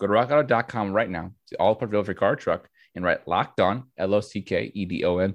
Go 0.00 0.06
to 0.06 0.12
rockauto.com 0.14 0.92
right 0.92 1.10
now. 1.10 1.32
See 1.46 1.56
all 1.56 1.74
parts 1.74 1.90
available 1.90 2.06
for 2.06 2.12
your 2.12 2.18
car 2.18 2.32
or 2.32 2.36
truck 2.36 2.68
and 2.94 3.04
write 3.04 3.28
locked 3.28 3.60
on, 3.60 3.84
L-O-C-K-E-D-O-N. 3.98 5.34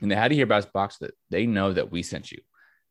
And 0.00 0.10
they 0.10 0.14
had 0.14 0.28
to 0.28 0.36
hear 0.36 0.44
about 0.44 0.62
this 0.62 0.70
box 0.72 0.98
that 0.98 1.14
they 1.30 1.46
know 1.46 1.72
that 1.72 1.90
we 1.90 2.04
sent 2.04 2.30
you. 2.30 2.38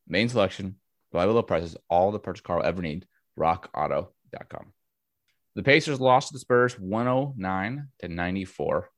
Main 0.05 0.27
selection, 0.27 0.75
reliable 1.13 1.41
prices, 1.43 1.77
all 1.89 2.11
the 2.11 2.19
parts 2.19 2.41
car 2.41 2.57
will 2.57 2.65
ever 2.65 2.81
need. 2.81 3.07
RockAuto.com. 3.39 4.73
The 5.57 5.63
Pacers 5.63 5.99
lost 5.99 6.27
to 6.27 6.33
the 6.33 6.39
Spurs 6.39 6.79
109 6.79 7.87
to 8.01 8.07
94. 8.07 8.91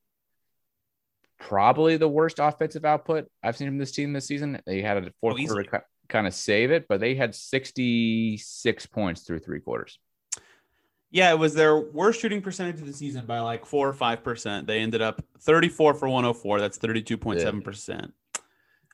Probably 1.40 1.96
the 1.96 2.10
worst 2.10 2.40
offensive 2.40 2.84
output 2.84 3.32
I've 3.42 3.56
seen 3.56 3.70
from 3.70 3.78
this 3.78 3.94
team 3.94 4.12
this 4.12 4.28
season. 4.28 4.62
They 4.66 4.82
had 4.82 4.98
a 4.98 5.14
fourth 5.22 5.38
oh, 5.40 5.46
quarter 5.46 5.86
kind 6.10 6.28
of 6.28 6.34
save 6.34 6.72
it, 6.72 6.86
but 6.90 7.00
they 7.00 7.16
had 7.16 7.34
66 7.34 8.86
points 8.88 9.22
through 9.22 9.40
three 9.40 9.62
quarters. 9.62 10.00
Yeah, 11.12 11.32
it 11.32 11.40
was 11.40 11.54
their 11.54 11.80
worst 11.80 12.20
shooting 12.20 12.42
percentage 12.42 12.82
of 12.82 12.88
the 12.88 12.94
season 12.94 13.26
by 13.26 13.40
like 13.40 13.66
four 13.66 13.88
or 13.88 13.94
five 13.94 14.22
percent. 14.22 14.68
They 14.68 14.80
ended 14.80 15.02
up 15.02 15.24
34 15.40 15.94
for 15.94 16.10
104. 16.10 16.60
That's 16.60 16.78
32.7 16.78 17.64
percent. 17.64 18.14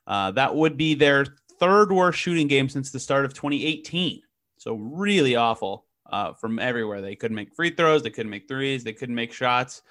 Uh, 0.06 0.30
that 0.30 0.54
would 0.54 0.76
be 0.76 0.94
their 0.94 1.26
third 1.58 1.90
worst 1.90 2.20
shooting 2.20 2.46
game 2.46 2.68
since 2.68 2.92
the 2.92 3.00
start 3.00 3.24
of 3.24 3.34
2018. 3.34 4.22
So 4.56 4.76
really 4.76 5.34
awful 5.34 5.85
uh, 6.10 6.32
from 6.34 6.58
everywhere. 6.58 7.00
They 7.00 7.16
couldn't 7.16 7.34
make 7.34 7.54
free 7.54 7.70
throws, 7.70 8.02
they 8.02 8.10
couldn't 8.10 8.30
make 8.30 8.48
threes, 8.48 8.84
they 8.84 8.92
couldn't 8.92 9.14
make 9.14 9.32
shots. 9.32 9.82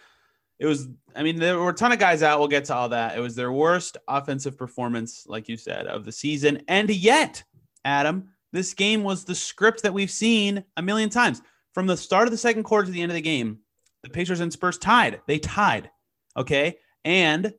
It 0.57 0.65
was, 0.65 0.87
I 1.15 1.23
mean, 1.23 1.37
there 1.37 1.59
were 1.59 1.71
a 1.71 1.73
ton 1.73 1.91
of 1.91 1.99
guys 1.99 2.23
out. 2.23 2.39
We'll 2.39 2.47
get 2.47 2.65
to 2.65 2.75
all 2.75 2.89
that. 2.89 3.17
It 3.17 3.19
was 3.19 3.35
their 3.35 3.51
worst 3.51 3.97
offensive 4.07 4.57
performance, 4.57 5.25
like 5.27 5.49
you 5.49 5.57
said, 5.57 5.85
of 5.87 6.05
the 6.05 6.13
season. 6.13 6.61
And 6.69 6.89
yet, 6.89 7.43
Adam, 7.83 8.29
this 8.53 8.73
game 8.73 9.03
was 9.03 9.25
the 9.25 9.35
script 9.35 9.83
that 9.83 9.93
we've 9.93 10.11
seen 10.11 10.63
a 10.77 10.81
million 10.81 11.09
times. 11.09 11.41
From 11.73 11.87
the 11.87 11.97
start 11.97 12.25
of 12.25 12.31
the 12.31 12.37
second 12.37 12.63
quarter 12.63 12.85
to 12.85 12.91
the 12.91 13.01
end 13.01 13.11
of 13.11 13.15
the 13.15 13.21
game, 13.21 13.59
the 14.01 14.09
Pacers 14.09 14.39
and 14.39 14.53
Spurs 14.53 14.77
tied. 14.77 15.19
They 15.27 15.39
tied. 15.39 15.89
Okay. 16.37 16.77
And, 17.03 17.53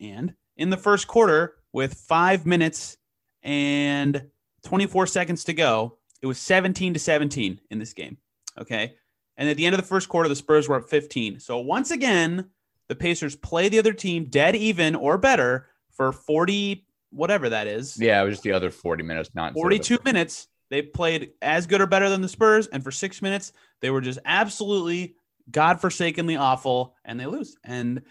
and 0.00 0.34
in 0.56 0.70
the 0.70 0.76
first 0.76 1.08
quarter, 1.08 1.56
with 1.72 1.94
five 1.94 2.46
minutes 2.46 2.96
and 3.42 4.28
24 4.64 5.08
seconds 5.08 5.44
to 5.44 5.52
go, 5.52 5.98
it 6.26 6.28
was 6.28 6.38
17 6.38 6.94
to 6.94 6.98
17 6.98 7.60
in 7.70 7.78
this 7.78 7.92
game. 7.92 8.16
Okay. 8.58 8.94
And 9.36 9.48
at 9.48 9.56
the 9.56 9.64
end 9.64 9.76
of 9.76 9.80
the 9.80 9.86
first 9.86 10.08
quarter, 10.08 10.28
the 10.28 10.34
Spurs 10.34 10.68
were 10.68 10.74
up 10.74 10.88
15. 10.88 11.38
So 11.38 11.58
once 11.58 11.92
again, 11.92 12.50
the 12.88 12.96
Pacers 12.96 13.36
play 13.36 13.68
the 13.68 13.78
other 13.78 13.92
team 13.92 14.24
dead 14.24 14.56
even 14.56 14.96
or 14.96 15.18
better 15.18 15.68
for 15.92 16.10
40, 16.10 16.84
whatever 17.10 17.48
that 17.50 17.68
is. 17.68 17.96
Yeah, 17.96 18.20
it 18.20 18.24
was 18.24 18.34
just 18.34 18.42
the 18.42 18.50
other 18.50 18.72
40 18.72 19.04
minutes, 19.04 19.30
not 19.34 19.52
instead 19.52 19.60
of 19.60 19.70
the 19.70 19.76
42 19.76 19.98
minutes. 20.04 20.48
They 20.68 20.82
played 20.82 21.30
as 21.42 21.68
good 21.68 21.80
or 21.80 21.86
better 21.86 22.08
than 22.08 22.22
the 22.22 22.28
Spurs. 22.28 22.66
And 22.66 22.82
for 22.82 22.90
six 22.90 23.22
minutes, 23.22 23.52
they 23.80 23.90
were 23.90 24.00
just 24.00 24.18
absolutely 24.24 25.14
godforsakenly 25.52 26.34
awful 26.34 26.96
and 27.04 27.20
they 27.20 27.26
lose. 27.26 27.56
And 27.62 28.02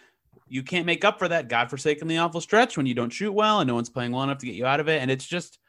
you 0.48 0.64
can't 0.64 0.86
make 0.86 1.04
up 1.04 1.20
for 1.20 1.28
that 1.28 1.50
godforsakenly 1.50 2.18
awful 2.18 2.40
stretch 2.40 2.78
when 2.78 2.86
you 2.86 2.94
don't 2.94 3.10
shoot 3.10 3.34
well 3.34 3.60
and 3.60 3.68
no 3.68 3.76
one's 3.76 3.90
playing 3.90 4.14
well 4.14 4.24
enough 4.24 4.38
to 4.38 4.46
get 4.46 4.56
you 4.56 4.66
out 4.66 4.80
of 4.80 4.88
it. 4.88 5.02
And 5.02 5.12
it's 5.12 5.26
just 5.26 5.60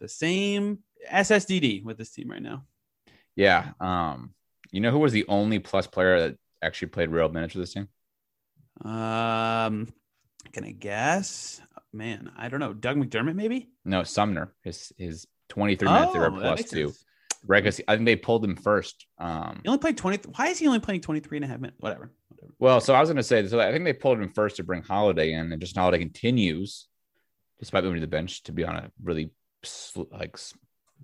the 0.00 0.08
same 0.08 0.78
SSDD 1.12 1.84
with 1.84 1.98
this 1.98 2.10
team 2.10 2.30
right 2.30 2.42
now. 2.42 2.64
Yeah. 3.36 3.70
Um, 3.80 4.34
you 4.70 4.80
know 4.80 4.90
who 4.90 4.98
was 4.98 5.12
the 5.12 5.26
only 5.28 5.58
plus 5.58 5.86
player 5.86 6.20
that 6.20 6.36
actually 6.62 6.88
played 6.88 7.10
real 7.10 7.28
minutes 7.28 7.52
for 7.52 7.58
this 7.60 7.72
team? 7.74 7.88
Um, 8.84 9.88
can 10.52 10.64
I 10.64 10.72
guess? 10.72 11.60
Man, 11.92 12.32
I 12.36 12.48
don't 12.48 12.60
know. 12.60 12.72
Doug 12.74 12.96
McDermott, 12.96 13.34
maybe. 13.36 13.70
No, 13.84 14.02
Sumner. 14.02 14.52
His 14.62 14.92
his 14.98 15.26
23 15.50 15.86
minutes 15.88 16.12
they 16.12 16.18
were 16.18 16.26
Oh, 16.26 16.40
that 16.40 16.56
plus 16.56 16.64
two. 16.70 16.88
sense. 16.88 17.04
Regus, 17.46 17.80
I 17.86 17.94
think 17.94 18.06
they 18.06 18.16
pulled 18.16 18.42
him 18.44 18.56
first. 18.56 19.06
Um, 19.18 19.60
He 19.62 19.68
only 19.68 19.78
played 19.78 19.98
20. 19.98 20.30
Why 20.34 20.48
is 20.48 20.58
he 20.58 20.66
only 20.66 20.80
playing 20.80 21.02
23 21.02 21.38
and 21.38 21.44
a 21.44 21.48
half 21.48 21.60
minutes? 21.60 21.76
Whatever. 21.78 22.10
Whatever. 22.28 22.52
well, 22.58 22.80
so 22.80 22.94
I 22.94 23.00
was 23.00 23.10
going 23.10 23.18
to 23.18 23.22
say, 23.22 23.46
so 23.46 23.60
I 23.60 23.70
think 23.70 23.84
they 23.84 23.92
pulled 23.92 24.18
him 24.18 24.30
first 24.30 24.56
to 24.56 24.64
bring 24.64 24.82
Holiday 24.82 25.34
in, 25.34 25.52
and 25.52 25.60
just 25.60 25.76
Holiday 25.76 25.98
continues, 25.98 26.88
despite 27.58 27.84
moving 27.84 27.96
to 27.96 28.00
the 28.00 28.10
bench, 28.10 28.42
to 28.44 28.52
be 28.52 28.64
on 28.64 28.76
a 28.76 28.90
really 29.02 29.30
sl- 29.62 30.04
like 30.10 30.38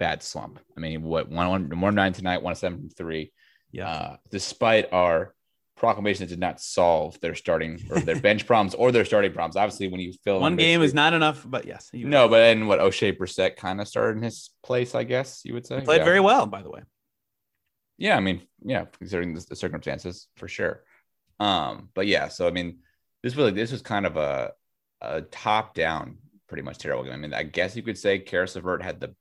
bad 0.00 0.22
slump. 0.24 0.58
I 0.76 0.80
mean, 0.80 1.02
what 1.02 1.28
one 1.28 1.48
one 1.48 1.80
one 1.80 1.94
nine 1.94 2.12
tonight, 2.12 2.42
one 2.42 2.56
seven 2.56 2.78
from 2.80 2.90
three. 2.90 3.32
Yeah. 3.70 3.88
Uh, 3.88 4.16
despite 4.30 4.92
our 4.92 5.34
proclamation, 5.76 6.24
that 6.24 6.30
did 6.30 6.40
not 6.40 6.60
solve 6.60 7.20
their 7.20 7.36
starting 7.36 7.80
or 7.90 8.00
their 8.00 8.20
bench 8.28 8.46
problems 8.46 8.74
or 8.74 8.90
their 8.90 9.04
starting 9.04 9.32
problems. 9.32 9.54
Obviously, 9.56 9.86
when 9.86 10.00
you 10.00 10.12
fill 10.24 10.40
One 10.40 10.56
game 10.56 10.82
is 10.82 10.94
not 10.94 11.12
enough, 11.12 11.44
but 11.46 11.66
yes. 11.66 11.88
He 11.92 12.02
no, 12.02 12.28
but 12.28 12.38
then 12.38 12.66
what 12.66 12.80
Oshae 12.80 13.16
Brissett 13.16 13.54
kind 13.56 13.80
of 13.80 13.86
started 13.86 14.16
in 14.16 14.24
his 14.24 14.50
place, 14.64 14.96
I 14.96 15.04
guess 15.04 15.42
you 15.44 15.54
would 15.54 15.66
say. 15.66 15.80
played 15.82 15.98
Yeah. 15.98 16.04
very 16.04 16.20
well, 16.20 16.46
by 16.46 16.62
the 16.62 16.70
way. 16.70 16.80
Yeah, 17.98 18.16
I 18.16 18.20
mean, 18.20 18.40
yeah, 18.64 18.86
considering 18.98 19.34
the, 19.34 19.44
the 19.50 19.56
circumstances, 19.56 20.26
for 20.36 20.48
sure. 20.48 20.82
Um, 21.38 21.90
but 21.94 22.06
yeah, 22.06 22.28
so 22.28 22.48
I 22.48 22.50
mean, 22.50 22.78
this 23.22 23.36
really 23.36 23.52
this 23.52 23.70
was 23.70 23.82
kind 23.82 24.06
of 24.06 24.16
a 24.16 24.52
a 25.02 25.22
top 25.22 25.74
down, 25.74 26.16
pretty 26.48 26.62
much 26.62 26.78
terrible 26.78 27.04
game. 27.04 27.12
I 27.12 27.16
mean, 27.16 27.34
I 27.34 27.42
guess 27.42 27.76
you 27.76 27.82
could 27.82 27.98
say 27.98 28.18
Caris 28.18 28.56
LeVert 28.56 28.82
had 28.82 29.00
the 29.00 29.14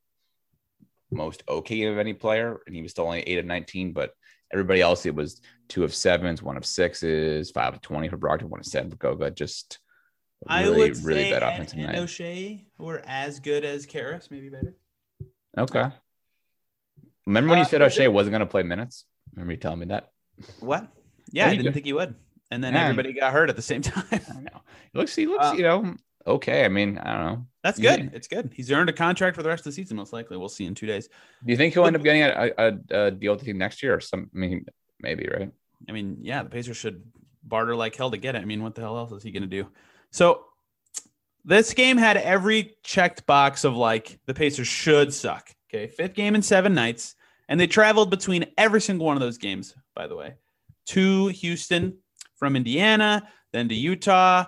most 1.12 1.44
okay 1.48 1.84
of 1.86 1.98
any 1.98 2.14
player, 2.14 2.60
and 2.68 2.76
he 2.76 2.82
was 2.82 2.92
still 2.92 3.06
only 3.06 3.22
eight 3.22 3.40
of 3.40 3.46
nineteen. 3.46 3.94
But 3.94 4.14
everybody 4.54 4.82
else, 4.82 5.06
it 5.06 5.16
was 5.16 5.42
two 5.68 5.84
of 5.84 5.94
sevens, 5.94 6.42
one 6.44 6.58
of 6.58 6.66
sixes, 6.66 7.52
five 7.52 7.74
of 7.74 7.82
twenty 7.82 8.10
for 8.10 8.18
Brogdon, 8.18 8.44
one 8.50 8.60
of 8.60 8.66
seven 8.66 8.90
for 8.92 8.98
Goga. 8.98 9.32
Just 9.32 9.80
really, 10.50 10.92
really 10.92 11.30
bad 11.30 11.44
offensive 11.44 11.80
and 11.80 11.88
night. 11.88 11.96
Oshae 11.98 12.66
were 12.78 13.02
as 13.06 13.40
good 13.40 13.66
as 13.66 13.86
Caris, 13.86 14.30
maybe 14.32 14.50
better. 14.50 14.76
Okay. 15.58 15.86
Remember 17.26 17.50
when 17.50 17.60
you 17.60 17.66
Uh, 17.66 17.68
said 17.68 17.82
was 17.82 17.96
Oshae 17.96 18.12
wasn't 18.12 18.32
going 18.32 18.40
to 18.40 18.46
play 18.46 18.64
minutes? 18.64 19.06
Remember 19.34 19.52
you 19.54 19.60
telling 19.60 19.80
me 19.80 19.86
that? 19.88 20.12
What? 20.60 20.88
Yeah, 21.32 21.48
I 21.48 21.56
didn't 21.56 21.74
think 21.74 21.86
he 21.86 21.94
would. 21.94 22.16
And 22.50 22.64
then 22.64 22.74
Yeah. 22.74 22.84
everybody 22.84 23.14
got 23.14 23.34
hurt 23.34 23.50
at 23.50 23.56
the 23.56 23.62
same 23.62 23.82
time. 23.84 24.06
I 24.12 24.40
know. 24.42 24.62
He 24.94 24.98
looks, 25.00 25.16
he 25.16 25.28
looks, 25.28 25.46
Uh, 25.46 25.54
you 25.56 25.64
know, 25.64 25.96
okay. 26.30 26.64
I 26.66 26.70
mean, 26.70 26.98
I 26.98 27.14
don't 27.18 27.26
know. 27.26 27.48
That's 27.64 27.80
Yeah. 27.80 27.98
good. 27.98 28.12
It's 28.14 28.28
good. 28.28 28.52
He's 28.54 28.72
earned 28.72 28.90
a 28.90 28.94
contract 28.94 29.36
for 29.36 29.44
the 29.44 29.50
rest 29.50 29.62
of 29.62 29.66
the 29.66 29.72
season, 29.74 29.98
most 29.98 30.14
likely. 30.14 30.38
We'll 30.38 30.50
see 30.50 30.66
in 30.66 30.76
two 30.76 30.88
days. 30.88 31.08
Do 31.08 31.52
you 31.52 31.58
think 31.58 31.74
he'll 31.74 31.86
end 31.86 31.96
up 31.96 32.04
getting 32.04 32.24
a, 32.24 32.52
a, 32.58 33.08
a 33.08 33.12
deal 33.12 33.34
with 33.34 33.40
the 33.42 33.46
team 33.46 33.58
next 33.58 33.84
year 33.84 33.96
or 33.96 34.00
some? 34.00 34.30
I 34.34 34.38
mean, 34.38 34.66
maybe, 35.02 35.28
right? 35.28 35.52
I 35.88 35.92
mean, 35.92 36.18
yeah, 36.22 36.44
the 36.44 36.50
Pacers 36.50 36.78
should 36.78 37.04
barter 37.44 37.76
like 37.76 37.96
hell 37.96 38.12
to 38.12 38.18
get 38.18 38.36
it. 38.36 38.42
I 38.42 38.46
mean, 38.46 38.64
what 38.64 38.76
the 38.76 38.82
hell 38.82 38.98
else 38.98 39.12
is 39.12 39.24
he 39.24 39.32
going 39.32 39.44
to 39.44 39.48
do? 39.48 39.68
So 40.12 40.46
this 41.46 41.74
game 41.74 41.98
had 41.98 42.18
every 42.18 42.76
checked 42.84 43.26
box 43.26 43.64
of 43.64 43.76
like 43.76 44.20
the 44.26 44.34
Pacers 44.34 44.68
should 44.68 45.14
suck. 45.14 45.50
Okay. 45.70 45.88
Fifth 45.88 46.14
game 46.14 46.36
in 46.36 46.42
seven 46.42 46.74
nights. 46.74 47.16
And 47.48 47.60
they 47.60 47.68
traveled 47.68 48.12
between 48.12 48.46
every 48.58 48.82
single 48.82 49.08
one 49.08 49.18
of 49.18 49.22
those 49.22 49.38
games, 49.40 49.74
by 49.96 50.06
the 50.06 50.16
way, 50.16 50.36
to 50.88 51.28
Houston 51.28 51.98
from 52.36 52.56
Indiana, 52.56 53.28
then 53.52 53.68
to 53.70 53.76
Utah, 53.76 54.46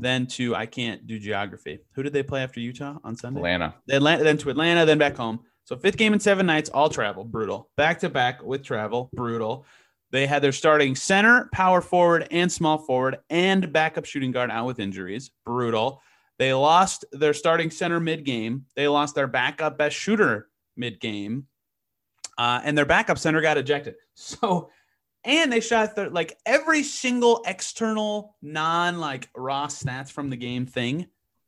then 0.00 0.26
to, 0.28 0.54
I 0.54 0.66
can't 0.66 1.06
do 1.06 1.18
geography. 1.18 1.80
Who 1.92 2.02
did 2.02 2.12
they 2.12 2.22
play 2.22 2.42
after 2.42 2.60
Utah 2.60 2.98
on 3.04 3.16
Sunday? 3.16 3.40
Atlanta. 3.40 3.74
Atlanta, 3.90 4.24
then 4.24 4.38
to 4.38 4.50
Atlanta, 4.50 4.84
then 4.86 4.98
back 4.98 5.16
home. 5.16 5.40
So 5.64 5.76
fifth 5.76 5.96
game 5.96 6.14
in 6.14 6.20
seven 6.20 6.46
nights, 6.46 6.70
all 6.70 6.88
travel, 6.88 7.24
brutal. 7.24 7.70
Back 7.76 8.00
to 8.00 8.08
back 8.08 8.42
with 8.42 8.64
travel, 8.64 9.10
brutal. 9.12 9.66
They 10.10 10.26
had 10.26 10.42
their 10.42 10.52
starting 10.52 10.94
center, 10.94 11.50
power 11.52 11.82
forward, 11.82 12.26
and 12.30 12.50
small 12.50 12.78
forward, 12.78 13.18
and 13.28 13.70
backup 13.72 14.06
shooting 14.06 14.32
guard 14.32 14.50
out 14.50 14.66
with 14.66 14.80
injuries, 14.80 15.30
brutal. 15.44 16.00
They 16.38 16.54
lost 16.54 17.04
their 17.12 17.34
starting 17.34 17.70
center 17.70 18.00
mid 18.00 18.24
game. 18.24 18.64
They 18.76 18.88
lost 18.88 19.14
their 19.14 19.26
backup 19.26 19.76
best 19.76 19.96
shooter 19.96 20.48
mid 20.76 21.00
game, 21.00 21.46
uh, 22.38 22.60
and 22.64 22.78
their 22.78 22.86
backup 22.86 23.18
center 23.18 23.40
got 23.40 23.58
ejected. 23.58 23.94
So, 24.20 24.70
and 25.24 25.52
they 25.52 25.60
shot 25.60 25.96
their 25.96 26.10
like 26.10 26.36
every 26.46 26.82
single 26.82 27.42
external 27.46 28.36
non 28.42 28.98
like 28.98 29.28
raw 29.36 29.66
stats 29.66 30.10
from 30.10 30.30
the 30.30 30.36
game 30.36 30.66
thing 30.66 31.06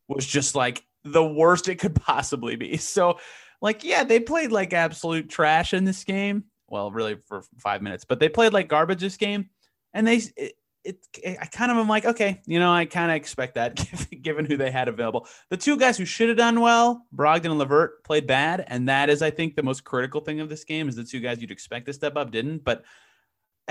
was 0.08 0.26
just 0.26 0.54
like 0.54 0.84
the 1.04 1.24
worst 1.24 1.68
it 1.68 1.76
could 1.76 1.94
possibly 2.02 2.56
be. 2.56 2.76
So, 2.76 3.18
like, 3.62 3.84
yeah, 3.84 4.04
they 4.04 4.20
played 4.20 4.52
like 4.52 4.72
absolute 4.72 5.28
trash 5.28 5.74
in 5.74 5.84
this 5.84 6.04
game. 6.04 6.44
Well, 6.68 6.90
really 6.90 7.18
for 7.26 7.42
five 7.58 7.82
minutes, 7.82 8.04
but 8.04 8.20
they 8.20 8.28
played 8.28 8.52
like 8.52 8.68
garbage 8.68 9.00
this 9.00 9.16
game, 9.16 9.50
and 9.92 10.06
they 10.06 10.20
it, 10.36 10.54
it 10.84 11.06
I 11.40 11.46
kind 11.46 11.72
of 11.72 11.78
am 11.78 11.88
like, 11.88 12.04
okay, 12.04 12.40
you 12.46 12.60
know, 12.60 12.72
I 12.72 12.84
kind 12.84 13.10
of 13.10 13.16
expect 13.16 13.54
that 13.54 13.84
given 14.22 14.44
who 14.44 14.56
they 14.56 14.70
had 14.70 14.88
available. 14.88 15.26
The 15.48 15.56
two 15.56 15.76
guys 15.76 15.98
who 15.98 16.04
should 16.04 16.28
have 16.28 16.38
done 16.38 16.60
well, 16.60 17.06
Brogdon 17.14 17.46
and 17.46 17.58
LeVert, 17.58 18.04
played 18.04 18.26
bad, 18.26 18.64
and 18.68 18.88
that 18.88 19.10
is, 19.10 19.20
I 19.20 19.30
think, 19.30 19.56
the 19.56 19.64
most 19.64 19.84
critical 19.84 20.20
thing 20.20 20.40
of 20.40 20.48
this 20.48 20.64
game 20.64 20.88
is 20.88 20.96
the 20.96 21.04
two 21.04 21.20
guys 21.20 21.40
you'd 21.40 21.50
expect 21.50 21.86
to 21.86 21.92
step 21.92 22.16
up 22.16 22.30
didn't, 22.30 22.64
but. 22.64 22.84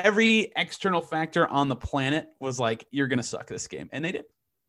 Every 0.04 0.52
external 0.56 1.02
factor 1.02 1.48
on 1.48 1.68
the 1.68 1.76
planet 1.76 2.28
was 2.40 2.60
like, 2.60 2.86
you're 2.92 3.08
going 3.08 3.18
to 3.18 3.24
suck 3.24 3.48
this 3.48 3.68
game. 3.68 3.90
And 3.92 4.04
they 4.04 4.12
did. 4.12 4.26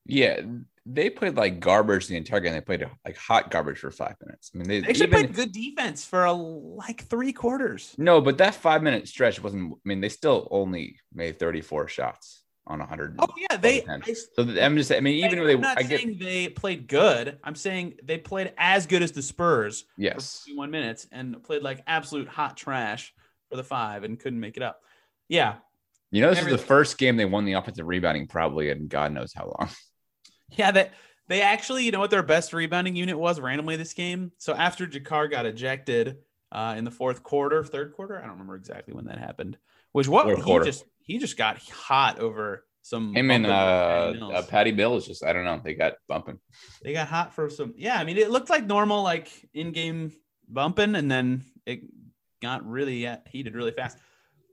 Yeah, 0.06 0.40
they 0.86 1.10
played 1.10 1.36
like 1.36 1.60
garbage 1.60 2.06
the 2.06 2.16
entire 2.16 2.40
game. 2.40 2.52
They 2.52 2.60
played 2.60 2.88
like 3.04 3.16
hot 3.16 3.50
garbage 3.50 3.78
for 3.78 3.90
five 3.90 4.16
minutes. 4.24 4.50
I 4.54 4.58
mean, 4.58 4.66
they, 4.66 4.80
They 4.80 4.88
actually 4.88 5.06
even- 5.06 5.18
played 5.18 5.34
good 5.34 5.52
defense 5.52 6.04
for 6.04 6.24
a, 6.24 6.32
like 6.32 7.04
three 7.04 7.32
quarters. 7.32 7.94
no, 7.98 8.20
but 8.20 8.38
that 8.38 8.54
five 8.54 8.82
minute 8.82 9.06
stretch 9.08 9.42
wasn't. 9.42 9.72
I 9.74 9.76
mean, 9.84 10.00
they 10.00 10.08
still 10.08 10.48
only 10.50 10.96
made 11.12 11.38
thirty 11.38 11.60
four 11.60 11.86
shots 11.86 12.42
on 12.66 12.80
hundred. 12.80 13.16
Oh 13.18 13.28
yeah, 13.36 13.56
they. 13.58 13.84
I, 13.84 14.00
so 14.12 14.26
I'm 14.60 14.76
just. 14.76 14.90
I 14.90 15.00
mean, 15.00 15.22
even 15.24 15.38
I, 15.38 15.42
if 15.42 15.46
they, 15.48 15.54
am 15.54 15.60
not 15.60 15.78
I 15.78 15.82
get 15.82 16.00
saying 16.00 16.18
they 16.18 16.48
played 16.48 16.88
good. 16.88 17.38
I'm 17.44 17.54
saying 17.54 17.94
they 18.02 18.16
played 18.18 18.52
as 18.56 18.86
good 18.86 19.02
as 19.02 19.12
the 19.12 19.22
Spurs 19.22 19.82
for 19.82 19.86
yes. 20.02 20.42
51 20.46 20.70
minutes 20.70 21.06
and 21.12 21.42
played 21.42 21.62
like 21.62 21.82
absolute 21.86 22.26
hot 22.26 22.56
trash 22.56 23.12
for 23.50 23.56
the 23.56 23.64
five 23.64 24.02
and 24.02 24.18
couldn't 24.18 24.40
make 24.40 24.56
it 24.56 24.62
up. 24.62 24.80
Yeah, 25.30 25.58
You 26.10 26.22
know, 26.22 26.30
this 26.30 26.40
is 26.40 26.50
the 26.50 26.58
first 26.58 26.98
game 26.98 27.16
they 27.16 27.24
won 27.24 27.44
the 27.44 27.52
offensive 27.52 27.86
rebounding 27.86 28.26
probably 28.26 28.68
in 28.70 28.88
God 28.88 29.12
knows 29.12 29.32
how 29.32 29.44
long. 29.44 29.70
yeah. 30.50 30.72
That 30.72 30.92
they 31.28 31.40
actually, 31.40 31.84
you 31.84 31.92
know 31.92 32.00
what 32.00 32.10
their 32.10 32.24
best 32.24 32.52
rebounding 32.52 32.96
unit 32.96 33.16
was 33.16 33.38
randomly 33.38 33.76
this 33.76 33.92
game. 33.92 34.32
So 34.38 34.52
after 34.52 34.88
JaKarr 34.88 35.30
got 35.30 35.46
ejected 35.46 36.16
uh, 36.50 36.74
in 36.76 36.82
the 36.82 36.90
fourth 36.90 37.22
quarter, 37.22 37.62
third 37.62 37.92
quarter, 37.92 38.18
I 38.18 38.22
don't 38.22 38.32
remember 38.32 38.56
exactly 38.56 38.92
when 38.92 39.04
that 39.04 39.18
happened. 39.18 39.56
Which 39.92 40.08
what 40.08 40.24
Fourth 40.24 40.38
he 40.38 40.42
quarter. 40.42 40.64
just 40.64 40.84
he 41.00 41.18
just 41.18 41.36
got 41.36 41.58
hot 41.58 42.18
over 42.18 42.64
some. 42.82 43.14
Him 43.14 43.30
and 43.30 43.46
uh, 43.46 44.12
uh, 44.32 44.42
Patty 44.42 44.72
Mills 44.72 45.04
is 45.04 45.08
just. 45.08 45.24
I 45.24 45.32
don't 45.32 45.44
know. 45.44 45.60
They 45.62 45.74
got 45.74 45.94
bumping. 46.08 46.40
They 46.82 46.92
got 46.92 47.06
hot 47.06 47.34
for 47.34 47.48
some. 47.50 47.74
Yeah, 47.76 47.98
I 47.98 48.02
mean, 48.02 48.16
it 48.16 48.30
looked 48.30 48.50
like 48.50 48.66
normal, 48.66 49.04
like 49.04 49.28
in-game 49.54 50.12
bumping, 50.48 50.96
and 50.96 51.08
then 51.08 51.44
it 51.66 51.82
got 52.42 52.66
really 52.66 53.06
uh, 53.06 53.18
heated 53.28 53.54
really 53.54 53.72
fast. 53.72 53.96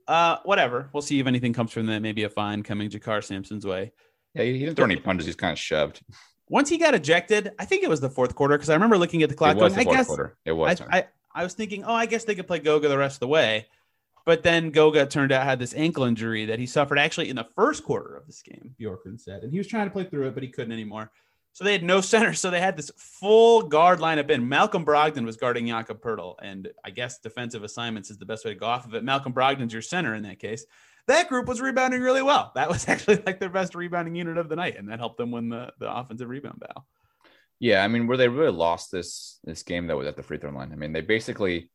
Uh, 0.08 0.38
whatever. 0.44 0.88
We'll 0.92 1.02
see 1.02 1.20
if 1.20 1.26
anything 1.26 1.52
comes 1.52 1.70
from 1.70 1.86
that. 1.86 2.00
Maybe 2.00 2.24
a 2.24 2.30
fine 2.30 2.62
coming 2.62 2.88
JaKarr 2.90 3.22
Sampson's 3.22 3.66
way. 3.66 3.92
Yeah, 4.34 4.42
he 4.44 4.58
didn't 4.58 4.76
throw 4.76 4.86
any 4.86 4.96
punches. 4.96 5.26
He's 5.26 5.36
kind 5.36 5.52
of 5.52 5.58
shoved. 5.58 6.00
Once 6.48 6.70
he 6.70 6.78
got 6.78 6.94
ejected, 6.94 7.52
I 7.58 7.66
think 7.66 7.82
it 7.82 7.90
was 7.90 8.00
the 8.00 8.08
fourth 8.08 8.34
quarter 8.34 8.56
because 8.56 8.70
I 8.70 8.74
remember 8.74 8.96
looking 8.96 9.22
at 9.22 9.28
the 9.28 9.34
clock. 9.34 9.56
It 9.56 9.62
was 9.62 9.74
going, 9.74 9.74
the 9.74 9.80
I 9.80 9.84
fourth 9.84 9.96
guess 9.96 10.06
quarter. 10.06 10.36
It 10.46 10.52
was. 10.52 10.80
I, 10.80 10.98
I, 10.98 11.06
I 11.34 11.42
was 11.44 11.52
thinking, 11.52 11.84
oh, 11.84 11.92
I 11.92 12.06
guess 12.06 12.24
they 12.24 12.34
could 12.34 12.46
play 12.46 12.58
Goga 12.58 12.88
the 12.88 12.96
rest 12.96 13.16
of 13.16 13.20
the 13.20 13.28
way. 13.28 13.66
But 14.24 14.42
then 14.42 14.70
Goga 14.70 15.06
turned 15.06 15.32
out 15.32 15.44
had 15.44 15.58
this 15.58 15.74
ankle 15.74 16.04
injury 16.04 16.46
that 16.46 16.58
he 16.58 16.66
suffered 16.66 16.98
actually 16.98 17.28
in 17.28 17.36
the 17.36 17.46
first 17.54 17.84
quarter 17.84 18.14
of 18.14 18.26
this 18.26 18.42
game. 18.42 18.74
Bjorkgren 18.80 19.18
said, 19.18 19.42
and 19.42 19.52
he 19.52 19.58
was 19.58 19.66
trying 19.66 19.86
to 19.86 19.90
play 19.90 20.04
through 20.04 20.26
it, 20.28 20.34
but 20.34 20.42
he 20.42 20.48
couldn't 20.50 20.72
anymore. 20.72 21.10
So 21.58 21.64
they 21.64 21.72
had 21.72 21.82
no 21.82 22.00
center. 22.12 22.34
So 22.34 22.50
they 22.50 22.60
had 22.60 22.76
this 22.76 22.92
full 22.96 23.62
guard 23.62 23.98
lineup 23.98 24.30
in. 24.30 24.48
Malcolm 24.48 24.84
Brogdon 24.84 25.24
was 25.24 25.36
guarding 25.36 25.66
Jakob 25.66 26.00
Poeltl, 26.00 26.36
and 26.40 26.68
I 26.84 26.90
guess 26.90 27.18
defensive 27.18 27.64
assignments 27.64 28.10
is 28.10 28.16
the 28.18 28.26
best 28.26 28.44
way 28.44 28.52
to 28.52 28.60
go 28.60 28.66
off 28.66 28.86
of 28.86 28.94
it. 28.94 29.02
Malcolm 29.02 29.32
Brogdon's 29.32 29.72
your 29.72 29.82
center 29.82 30.14
in 30.14 30.22
that 30.22 30.38
case. 30.38 30.64
That 31.08 31.28
group 31.28 31.48
was 31.48 31.60
rebounding 31.60 32.00
really 32.00 32.22
well. 32.22 32.52
That 32.54 32.68
was 32.68 32.88
actually 32.88 33.22
like 33.26 33.40
their 33.40 33.48
best 33.48 33.74
rebounding 33.74 34.14
unit 34.14 34.38
of 34.38 34.48
the 34.48 34.54
night, 34.54 34.78
and 34.78 34.88
that 34.88 35.00
helped 35.00 35.18
them 35.18 35.32
win 35.32 35.48
the, 35.48 35.72
the 35.80 35.92
offensive 35.92 36.28
rebound 36.28 36.60
battle. 36.60 36.86
Yeah, 37.58 37.82
I 37.82 37.88
mean, 37.88 38.06
where 38.06 38.16
they 38.16 38.28
really 38.28 38.52
lost 38.52 38.92
this 38.92 39.40
this 39.42 39.64
game 39.64 39.88
that 39.88 39.96
was 39.96 40.06
at 40.06 40.16
the 40.16 40.22
free 40.22 40.38
throw 40.38 40.52
line. 40.52 40.72
I 40.72 40.76
mean, 40.76 40.92
they 40.92 41.00
basically, 41.00 41.72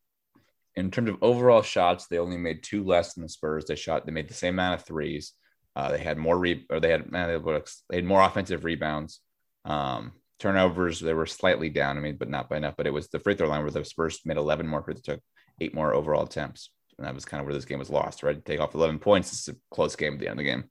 in 0.78 0.92
terms 0.92 1.10
of 1.10 1.18
overall 1.22 1.62
shots, 1.62 2.08
they 2.08 2.20
only 2.20 2.38
made 2.38 2.63
two 2.63 2.86
less 2.86 3.16
than 3.16 3.24
the 3.24 3.28
Spurs. 3.30 3.66
They 3.66 3.75
shot, 3.75 4.06
they 4.06 4.13
made 4.13 4.30
the 4.30 4.34
same 4.34 4.54
amount 4.54 4.80
of 4.80 4.88
threes. 4.88 5.34
Uh, 5.75 5.92
they 5.92 6.00
had 6.00 6.18
more 6.18 6.40
re, 6.40 6.66
or 6.70 6.80
they 6.80 6.90
had 6.90 7.12
they 7.12 7.98
had 7.98 8.06
more 8.06 8.22
offensive 8.22 8.63
rebounds. 8.63 9.20
Um, 9.65 10.13
turnovers 10.39 11.00
they 11.00 11.13
were 11.13 11.25
slightly 11.25 11.70
down. 11.70 11.98
I 11.98 12.01
mean, 12.01 12.17
but 12.17 12.29
not 12.29 12.50
by 12.50 12.58
enough. 12.58 12.75
But 12.77 12.88
it 12.88 12.93
was 12.93 13.08
the 13.08 13.20
free 13.20 13.36
throw 13.36 13.48
line 13.48 13.62
where 13.62 13.72
the 13.72 13.86
Spurs 13.86 14.20
made 14.25 14.38
11 14.38 14.67
more 14.67 14.82
took 14.82 15.22
eight 15.62 15.74
more 15.74 15.93
overall 15.93 16.24
attempts, 16.24 16.70
and 16.98 17.08
that 17.08 17.15
was 17.15 17.25
kind 17.25 17.39
of 17.39 17.46
where 17.46 17.53
this 17.55 17.65
game 17.65 17.79
was 17.79 17.89
lost. 17.89 18.24
Right, 18.24 18.43
take 18.43 18.60
off 18.60 18.75
11 18.75 19.00
points. 19.00 19.32
It's 19.32 19.48
a 19.48 19.55
close 19.72 19.96
game 19.96 20.13
at 20.13 20.20
the 20.20 20.27
end 20.27 20.39
of 20.39 20.46
the 20.46 20.51
game. 20.51 20.65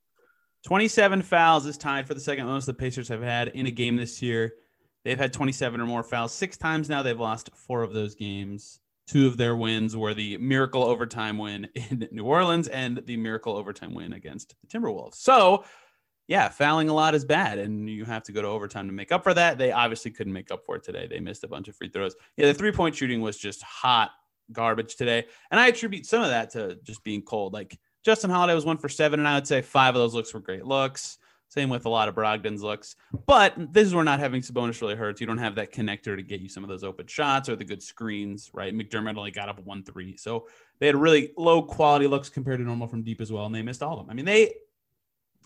27 0.67 1.23
fouls 1.23 1.67
is 1.67 1.77
tied 1.77 2.07
for 2.07 2.15
the 2.15 2.21
second 2.21 2.47
most 2.47 2.67
the 2.67 2.75
Pacers 2.75 3.09
have 3.09 3.23
had 3.23 3.49
in 3.49 3.67
a 3.67 3.71
game 3.71 3.97
this 3.97 4.23
year. 4.23 4.53
They've 5.05 5.19
had 5.19 5.33
27 5.33 5.81
or 5.81 5.87
more 5.87 6.05
fouls 6.05 6.33
six 6.33 6.57
times 6.57 6.89
now. 6.89 7.03
They've 7.03 7.19
lost 7.19 7.51
four 7.67 7.83
of 7.83 7.93
those 7.93 8.15
games. 8.15 8.79
Two 9.09 9.27
of 9.27 9.37
their 9.37 9.57
wins 9.57 9.97
were 9.97 10.15
the 10.15 10.39
miracle 10.39 10.85
overtime 10.85 11.37
win 11.39 11.69
in 11.75 12.09
New 12.13 12.25
Orleans 12.25 12.69
and 12.69 13.03
the 13.05 13.17
miracle 13.17 13.57
overtime 13.57 13.95
win 13.95 14.13
against 14.13 14.55
the 14.61 14.79
Timberwolves. 14.79 15.17
So, 15.17 15.65
yeah, 16.29 16.49
fouling 16.49 16.89
a 16.89 16.95
lot 16.95 17.15
is 17.15 17.25
bad, 17.25 17.59
and 17.59 17.89
you 17.89 18.05
have 18.05 18.23
to 18.25 18.33
go 18.33 18.43
to 18.43 18.49
overtime 18.49 18.87
to 18.87 18.93
make 18.93 19.13
up 19.13 19.23
for 19.23 19.35
that. 19.35 19.59
They 19.59 19.73
obviously 19.73 20.11
couldn't 20.11 20.33
make 20.33 20.51
up 20.51 20.65
for 20.65 20.77
it 20.77 20.85
today. 20.85 21.07
They 21.07 21.21
missed 21.21 21.45
a 21.45 21.49
bunch 21.49 21.69
of 21.69 21.77
free 21.77 21.89
throws. 21.89 22.15
Yeah, 22.37 22.47
the 22.47 22.55
three 22.55 22.73
point 22.73 22.95
shooting 22.95 23.21
was 23.21 23.37
just 23.37 23.63
hot 23.63 24.11
garbage 24.53 24.97
today. 24.97 25.27
And 25.51 25.61
I 25.61 25.69
attribute 25.69 26.07
some 26.07 26.23
of 26.23 26.29
that 26.29 26.51
to 26.51 26.79
just 26.85 27.03
being 27.05 27.23
cold. 27.23 27.53
Like 27.53 27.79
Justin 28.05 28.31
Holiday 28.31 28.55
was 28.55 28.65
one 28.65 28.79
for 28.79 28.89
seven, 28.89 29.21
and 29.21 29.29
I 29.29 29.35
would 29.35 29.47
say 29.47 29.63
five 29.63 29.95
of 29.95 30.01
those 30.01 30.15
looks 30.15 30.33
were 30.33 30.41
great 30.41 30.65
looks. 30.65 31.19
Same 31.49 31.69
with 31.69 31.85
a 31.85 31.91
lot 31.91 32.09
of 32.09 32.15
Brogdon's 32.15 32.63
looks. 32.63 32.97
But 33.27 33.75
this 33.75 33.87
is 33.87 33.95
where 33.95 34.05
not 34.05 34.21
having 34.21 34.41
Sabonis 34.41 34.81
really 34.81 34.95
hurts. 34.95 35.21
You 35.21 35.27
don't 35.27 35.37
have 35.37 35.55
that 35.57 35.71
connector 35.71 36.17
to 36.17 36.23
get 36.23 36.41
you 36.41 36.49
some 36.49 36.63
of 36.63 36.71
those 36.71 36.83
open 36.83 37.07
shots 37.07 37.47
or 37.51 37.57
the 37.57 37.65
good 37.65 37.83
screens, 37.83 38.51
right? 38.55 38.75
McDermott 38.75 39.19
only 39.19 39.33
got 39.33 39.51
up 39.51 39.63
one 39.63 39.85
three. 39.85 40.17
So 40.17 40.49
they 40.79 40.87
had 40.87 40.97
really 40.97 41.33
low 41.37 41.61
quality 41.61 42.07
looks 42.07 42.31
compared 42.31 42.61
to 42.61 42.65
normal 42.65 42.87
from 42.87 43.03
deep 43.03 43.21
as 43.21 43.31
well. 43.31 43.45
And 43.45 43.55
they 43.55 43.61
missed 43.61 43.83
all 43.83 44.01
of 44.01 44.07
them. 44.07 44.11
I 44.11 44.15
mean, 44.15 44.25
they, 44.25 44.55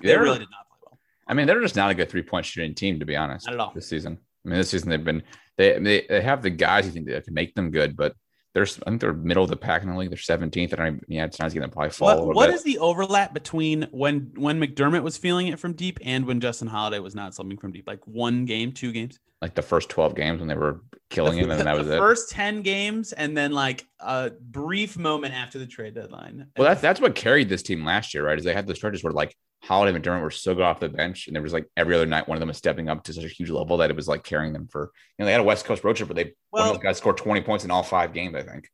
they 0.00 0.08
They're- 0.08 0.22
really 0.22 0.38
did 0.38 0.48
not 0.50 0.68
play 0.68 0.78
well. 0.84 0.98
I 1.26 1.34
mean, 1.34 1.46
they're 1.46 1.60
just 1.60 1.76
not 1.76 1.90
a 1.90 1.94
good 1.94 2.08
three 2.10 2.22
point 2.22 2.46
shooting 2.46 2.74
team, 2.74 2.98
to 3.00 3.06
be 3.06 3.16
honest. 3.16 3.46
Not 3.46 3.54
at 3.54 3.60
all. 3.60 3.72
This 3.74 3.88
season. 3.88 4.18
I 4.44 4.48
mean, 4.48 4.58
this 4.58 4.70
season 4.70 4.90
they've 4.90 5.02
been 5.04 5.22
they 5.56 5.78
they, 5.78 6.06
they 6.08 6.20
have 6.20 6.42
the 6.42 6.50
guys 6.50 6.86
you 6.86 6.92
think 6.92 7.06
that 7.08 7.24
can 7.24 7.34
make 7.34 7.54
them 7.54 7.70
good, 7.70 7.96
but 7.96 8.14
they're 8.54 8.64
I 8.64 8.90
think 8.90 9.00
they're 9.00 9.12
middle 9.12 9.44
of 9.44 9.50
the 9.50 9.56
pack 9.56 9.82
in 9.82 9.88
the 9.90 9.96
league. 9.96 10.08
They're 10.08 10.16
17th. 10.16 10.72
I 10.72 10.76
don't 10.76 10.86
even, 10.86 11.00
yeah, 11.08 11.24
it's 11.26 11.38
not 11.38 11.50
to 11.50 11.68
probably 11.68 11.90
fall. 11.90 12.26
What, 12.26 12.36
what 12.36 12.50
is 12.50 12.62
the 12.62 12.78
overlap 12.78 13.34
between 13.34 13.86
when 13.90 14.32
when 14.36 14.58
McDermott 14.60 15.02
was 15.02 15.16
feeling 15.16 15.48
it 15.48 15.58
from 15.58 15.74
deep 15.74 15.98
and 16.02 16.24
when 16.26 16.40
Justin 16.40 16.68
Holiday 16.68 17.00
was 17.00 17.14
not 17.14 17.34
something 17.34 17.58
from 17.58 17.72
deep? 17.72 17.86
Like 17.86 18.00
one 18.06 18.44
game, 18.44 18.72
two 18.72 18.92
games? 18.92 19.18
like 19.42 19.54
the 19.54 19.60
first 19.62 19.90
12 19.90 20.14
games 20.14 20.38
when 20.38 20.48
they 20.48 20.54
were 20.54 20.80
killing 21.10 21.36
him, 21.36 21.50
and 21.50 21.58
then 21.58 21.66
that 21.66 21.76
was 21.76 21.86
the 21.88 21.96
it. 21.96 21.98
first 21.98 22.30
10 22.30 22.62
games 22.62 23.12
and 23.12 23.36
then 23.36 23.52
like 23.52 23.86
a 24.00 24.30
brief 24.40 24.96
moment 24.96 25.34
after 25.34 25.58
the 25.58 25.66
trade 25.66 25.94
deadline. 25.94 26.46
Well, 26.56 26.66
that's 26.66 26.80
that's 26.80 27.00
what 27.00 27.14
carried 27.14 27.48
this 27.50 27.62
team 27.62 27.84
last 27.84 28.14
year, 28.14 28.24
right? 28.24 28.38
Is 28.38 28.44
they 28.44 28.54
had 28.54 28.66
the 28.66 28.74
stretches 28.74 29.04
where 29.04 29.12
like 29.12 29.36
Holiday 29.66 29.94
and 29.94 30.04
McDermott 30.04 30.22
were 30.22 30.30
so 30.30 30.54
good 30.54 30.62
off 30.64 30.80
the 30.80 30.88
bench, 30.88 31.26
and 31.26 31.34
there 31.34 31.42
was 31.42 31.52
like 31.52 31.68
every 31.76 31.94
other 31.94 32.06
night 32.06 32.28
one 32.28 32.36
of 32.36 32.40
them 32.40 32.48
was 32.48 32.56
stepping 32.56 32.88
up 32.88 33.04
to 33.04 33.12
such 33.12 33.24
a 33.24 33.28
huge 33.28 33.50
level 33.50 33.76
that 33.78 33.90
it 33.90 33.96
was 33.96 34.08
like 34.08 34.24
carrying 34.24 34.52
them 34.52 34.68
for. 34.68 34.92
You 35.18 35.22
know, 35.22 35.26
they 35.26 35.32
had 35.32 35.40
a 35.40 35.44
West 35.44 35.64
Coast 35.64 35.84
road 35.84 35.96
trip 35.96 36.08
where 36.08 36.14
they 36.24 36.32
one 36.50 36.62
of 36.68 36.74
those 36.74 36.82
guys 36.82 36.98
scored 36.98 37.16
20 37.16 37.42
points 37.42 37.64
in 37.64 37.70
all 37.70 37.82
five 37.82 38.12
games, 38.12 38.34
I 38.34 38.42
think. 38.42 38.70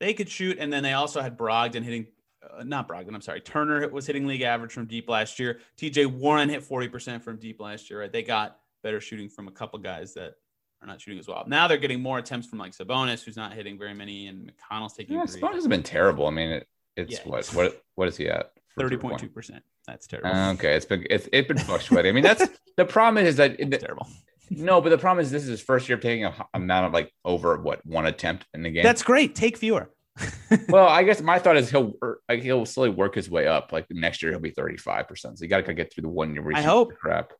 they 0.00 0.14
could 0.14 0.28
shoot, 0.28 0.58
and 0.58 0.72
then 0.72 0.82
they 0.82 0.92
also 0.92 1.20
had 1.22 1.38
Brogdon 1.38 1.82
hitting, 1.82 2.06
uh, 2.42 2.62
not 2.64 2.86
Brogdon, 2.88 3.14
I'm 3.14 3.22
sorry, 3.22 3.40
Turner 3.40 3.88
was 3.88 4.06
hitting 4.06 4.26
league 4.26 4.42
average 4.42 4.72
from 4.72 4.86
deep 4.86 5.08
last 5.08 5.38
year. 5.38 5.60
TJ 5.78 6.06
Warren 6.06 6.48
hit 6.48 6.62
40% 6.62 7.22
from 7.22 7.38
deep 7.38 7.60
last 7.60 7.88
year, 7.88 8.00
right? 8.00 8.12
They 8.12 8.22
got 8.22 8.58
better 8.82 9.00
shooting 9.00 9.28
from 9.28 9.48
a 9.48 9.50
couple 9.50 9.78
guys 9.78 10.12
that 10.14 10.34
are 10.82 10.86
not 10.86 11.00
shooting 11.00 11.18
as 11.18 11.26
well. 11.26 11.44
Now 11.46 11.66
they're 11.66 11.78
getting 11.78 12.02
more 12.02 12.18
attempts 12.18 12.46
from 12.46 12.58
like 12.58 12.72
Sabonis, 12.72 13.24
who's 13.24 13.36
not 13.36 13.54
hitting 13.54 13.78
very 13.78 13.94
many, 13.94 14.26
and 14.26 14.52
McConnell's 14.52 14.92
taking 14.92 15.16
Yeah, 15.16 15.22
Sabonis 15.22 15.54
has 15.54 15.66
been 15.66 15.82
terrible. 15.82 16.26
I 16.26 16.30
mean, 16.30 16.50
it, 16.50 16.68
it's 16.96 17.12
Yeah. 17.14 17.20
what 17.24 17.46
what 17.54 17.82
what 17.94 18.08
is 18.08 18.18
he 18.18 18.28
at? 18.28 18.52
Thirty 18.78 18.98
point 18.98 19.18
two 19.18 19.30
percent. 19.30 19.64
That's 19.86 20.06
terrible. 20.06 20.30
Okay, 20.54 20.74
it's 20.74 20.86
been 20.86 21.06
it's 21.08 21.28
it's 21.32 21.48
been 21.48 21.58
fluctuating. 21.58 22.10
I 22.10 22.12
mean, 22.12 22.24
that's 22.24 22.48
the 22.76 22.84
problem 22.84 23.24
is 23.24 23.36
that 23.36 23.56
That's 23.70 23.82
terrible. 23.82 24.08
no, 24.50 24.80
but 24.80 24.90
the 24.90 24.98
problem 24.98 25.24
is 25.24 25.30
this 25.30 25.42
is 25.42 25.48
his 25.48 25.62
first 25.62 25.88
year 25.88 25.98
taking 25.98 26.24
a 26.24 26.34
amount 26.54 26.86
of 26.86 26.92
like 26.92 27.12
over 27.24 27.56
what 27.58 27.84
one 27.86 28.06
attempt 28.06 28.46
in 28.54 28.62
the 28.62 28.70
game. 28.70 28.82
That's 28.82 29.02
great. 29.02 29.34
Take 29.34 29.56
fewer. 29.56 29.90
well, 30.68 30.88
I 30.88 31.02
guess 31.02 31.20
my 31.20 31.38
thought 31.38 31.56
is 31.56 31.70
he'll 31.70 31.94
wor- 32.00 32.20
like 32.28 32.42
he'll 32.42 32.66
slowly 32.66 32.90
work 32.90 33.14
his 33.14 33.30
way 33.30 33.46
up. 33.46 33.72
Like 33.72 33.86
next 33.90 34.22
year 34.22 34.32
he'll 34.32 34.40
be 34.40 34.50
thirty 34.50 34.76
five 34.76 35.06
percent. 35.08 35.38
So 35.38 35.44
you 35.44 35.48
got 35.48 35.64
to 35.64 35.74
get 35.74 35.92
through 35.92 36.02
the 36.02 36.08
one 36.08 36.34
year. 36.34 36.44
I 36.54 36.62
hope. 36.62 36.96
crap. 36.96 37.32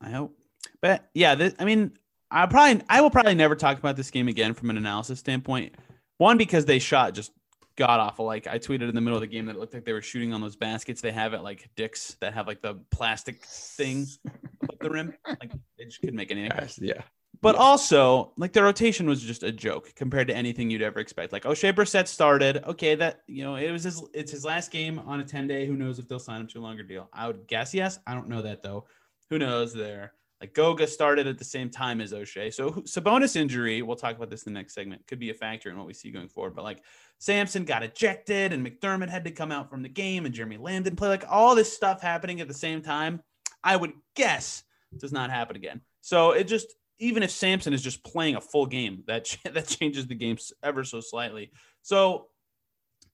I 0.00 0.10
hope. 0.10 0.36
But 0.82 1.08
yeah, 1.14 1.34
this, 1.34 1.54
I 1.58 1.64
mean, 1.64 1.92
I 2.30 2.46
probably 2.46 2.82
I 2.88 3.00
will 3.00 3.10
probably 3.10 3.34
never 3.34 3.56
talk 3.56 3.78
about 3.78 3.96
this 3.96 4.10
game 4.10 4.28
again 4.28 4.54
from 4.54 4.70
an 4.70 4.76
analysis 4.76 5.18
standpoint. 5.18 5.74
One 6.18 6.36
because 6.36 6.66
they 6.66 6.78
shot 6.78 7.14
just 7.14 7.32
god 7.76 8.00
awful. 8.00 8.26
Like 8.26 8.46
I 8.46 8.58
tweeted 8.58 8.88
in 8.88 8.94
the 8.94 9.00
middle 9.00 9.16
of 9.16 9.20
the 9.20 9.26
game 9.26 9.46
that 9.46 9.56
it 9.56 9.58
looked 9.58 9.74
like 9.74 9.84
they 9.84 9.92
were 9.92 10.02
shooting 10.02 10.32
on 10.32 10.40
those 10.40 10.56
baskets 10.56 11.00
they 11.00 11.12
have 11.12 11.34
at 11.34 11.42
like 11.42 11.70
Dick's 11.76 12.16
that 12.20 12.34
have 12.34 12.46
like 12.46 12.62
the 12.62 12.76
plastic 12.90 13.44
thing 13.44 14.06
above 14.62 14.78
the 14.80 14.90
rim. 14.90 15.14
Like 15.26 15.52
they 15.78 15.84
just 15.84 16.00
couldn't 16.00 16.16
make 16.16 16.30
anything. 16.30 16.50
Yeah. 16.80 17.02
But 17.42 17.54
Yeah. 17.54 17.60
also, 17.62 18.32
like 18.36 18.52
the 18.52 18.62
rotation 18.62 19.08
was 19.08 19.22
just 19.22 19.42
a 19.42 19.50
joke 19.52 19.94
compared 19.94 20.28
to 20.28 20.36
anything 20.36 20.68
you'd 20.70 20.82
ever 20.82 21.00
expect. 21.00 21.32
Like 21.32 21.44
Oshae 21.44 21.72
Brissett 21.72 22.06
started. 22.06 22.62
Okay, 22.66 22.94
that 22.96 23.22
you 23.26 23.44
know 23.44 23.54
it 23.56 23.70
was 23.70 23.84
his 23.84 24.02
it's 24.12 24.30
his 24.30 24.44
last 24.44 24.70
game 24.70 24.98
on 24.98 25.20
a 25.20 25.24
ten 25.24 25.46
day. 25.46 25.64
Who 25.66 25.74
knows 25.76 25.98
if 25.98 26.06
they'll 26.06 26.18
sign 26.18 26.42
him 26.42 26.46
to 26.48 26.58
a 26.58 26.60
longer 26.60 26.82
deal? 26.82 27.08
I 27.12 27.26
would 27.26 27.46
guess 27.46 27.72
yes. 27.72 27.98
I 28.06 28.14
don't 28.14 28.28
know 28.28 28.42
that 28.42 28.62
though. 28.62 28.84
Who 29.30 29.38
knows 29.38 29.72
there? 29.72 30.12
Like 30.40 30.54
Goga 30.54 30.86
started 30.86 31.26
at 31.26 31.38
the 31.38 31.44
same 31.44 31.68
time 31.68 32.00
as 32.00 32.12
Oshae. 32.12 32.52
So 32.52 32.70
Sabonis 32.70 33.36
injury, 33.36 33.82
we'll 33.82 33.96
talk 33.96 34.16
about 34.16 34.30
this 34.30 34.44
in 34.44 34.54
the 34.54 34.58
next 34.58 34.74
segment, 34.74 35.06
could 35.06 35.18
be 35.18 35.30
a 35.30 35.34
factor 35.34 35.68
in 35.68 35.76
what 35.76 35.86
we 35.86 35.92
see 35.92 36.10
going 36.10 36.28
forward. 36.28 36.54
But 36.54 36.64
like 36.64 36.82
Sampson 37.18 37.64
got 37.64 37.82
ejected 37.82 38.52
and 38.52 38.66
McDermott 38.66 39.10
had 39.10 39.24
to 39.24 39.30
come 39.30 39.52
out 39.52 39.68
from 39.68 39.82
the 39.82 39.88
game 39.88 40.24
and 40.24 40.34
Jeremy 40.34 40.56
Lamb 40.56 40.82
didn't 40.82 40.96
play. 40.96 41.08
Like 41.08 41.24
all 41.28 41.54
this 41.54 41.72
stuff 41.72 42.00
happening 42.00 42.40
at 42.40 42.48
the 42.48 42.54
same 42.54 42.80
time, 42.80 43.20
I 43.62 43.76
would 43.76 43.92
guess 44.16 44.62
does 44.96 45.12
not 45.12 45.30
happen 45.30 45.56
again. 45.56 45.82
So 46.00 46.32
it 46.32 46.44
just 46.44 46.74
even 46.98 47.22
if 47.22 47.30
Sampson 47.30 47.72
is 47.72 47.82
just 47.82 48.04
playing 48.04 48.36
a 48.36 48.40
full 48.40 48.66
game, 48.66 49.04
that 49.06 49.36
that 49.52 49.66
changes 49.66 50.06
the 50.06 50.14
game 50.14 50.38
ever 50.62 50.84
so 50.84 51.00
slightly. 51.00 51.50
So 51.82 52.28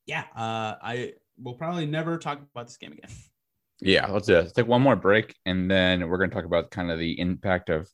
yeah, 0.07 0.25
uh, 0.37 0.77
I 0.81 1.15
will 1.43 1.55
probably 1.55 1.87
never 1.87 2.19
talk 2.19 2.41
about 2.41 2.67
this 2.69 2.77
game 2.77 2.93
again. 2.93 3.11
Yeah, 3.81 4.07
let's 4.11 4.27
do. 4.27 4.37
Let's 4.37 4.53
take 4.53 4.67
one 4.67 4.83
more 4.83 4.97
break, 4.97 5.35
and 5.45 5.71
then 5.71 6.09
we're 6.09 6.19
going 6.19 6.31
to 6.31 6.37
talk 6.37 6.47
about 6.47 6.71
kind 6.71 6.91
of 6.91 6.99
the 6.99 7.21
impact 7.21 7.69
of 7.69 7.89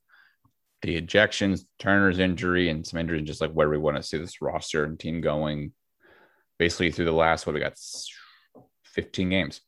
the 0.82 1.00
ejections, 1.00 1.64
Turner's 1.78 2.18
injury, 2.18 2.68
and 2.68 2.86
some 2.86 3.00
injuries, 3.00 3.18
and 3.18 3.26
just 3.26 3.40
like 3.40 3.52
where 3.52 3.68
we 3.68 3.78
want 3.78 3.96
to 3.96 4.02
see 4.02 4.18
this 4.18 4.40
roster 4.40 4.84
and 4.84 4.98
team 4.98 5.20
going, 5.20 5.72
basically 6.58 6.90
through 6.92 7.06
the 7.06 7.12
last 7.12 7.46
what 7.46 7.54
we 7.54 7.60
got, 7.60 7.74
fifteen 8.84 9.30
games. 9.30 9.60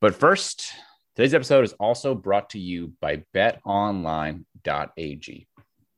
But 0.00 0.14
first, 0.14 0.72
today's 1.14 1.34
episode 1.34 1.64
is 1.64 1.72
also 1.74 2.14
brought 2.14 2.50
to 2.50 2.58
you 2.58 2.92
by 3.00 3.24
BetOnline.ag. 3.34 4.44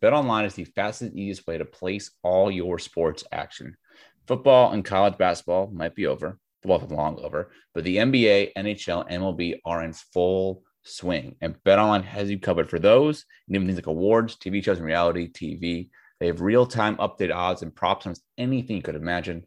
BetOnline 0.03 0.45
is 0.45 0.55
the 0.55 0.65
fastest, 0.65 1.15
easiest 1.15 1.47
way 1.47 1.59
to 1.59 1.65
place 1.65 2.11
all 2.23 2.51
your 2.51 2.79
sports 2.79 3.25
action. 3.33 3.77
Football 4.27 4.73
and 4.73 4.85
college 4.85 5.19
basketball 5.19 5.69
might 5.73 5.95
be 5.95 6.07
over. 6.07 6.39
Is 6.65 6.91
long 6.91 7.19
over, 7.21 7.53
but 7.73 7.85
the 7.85 7.99
NBA, 7.99 8.53
NHL, 8.57 9.09
MLB 9.11 9.61
are 9.65 9.85
in 9.85 9.93
full 9.93 10.65
swing, 10.83 11.37
and 11.41 11.57
BetOnline 11.65 12.05
has 12.05 12.29
you 12.29 12.39
covered 12.39 12.69
for 12.69 12.79
those, 12.79 13.25
and 13.47 13.55
even 13.55 13.67
things 13.67 13.79
like 13.79 13.87
awards, 13.87 14.37
TV 14.37 14.63
shows, 14.63 14.79
and 14.79 14.87
reality 14.87 15.31
TV. 15.31 15.89
They 16.19 16.27
have 16.27 16.41
real-time 16.41 16.97
updated 16.97 17.35
odds 17.35 17.63
and 17.63 17.75
props 17.75 18.07
on 18.07 18.15
anything 18.37 18.77
you 18.77 18.83
could 18.83 18.97
imagine. 18.97 19.47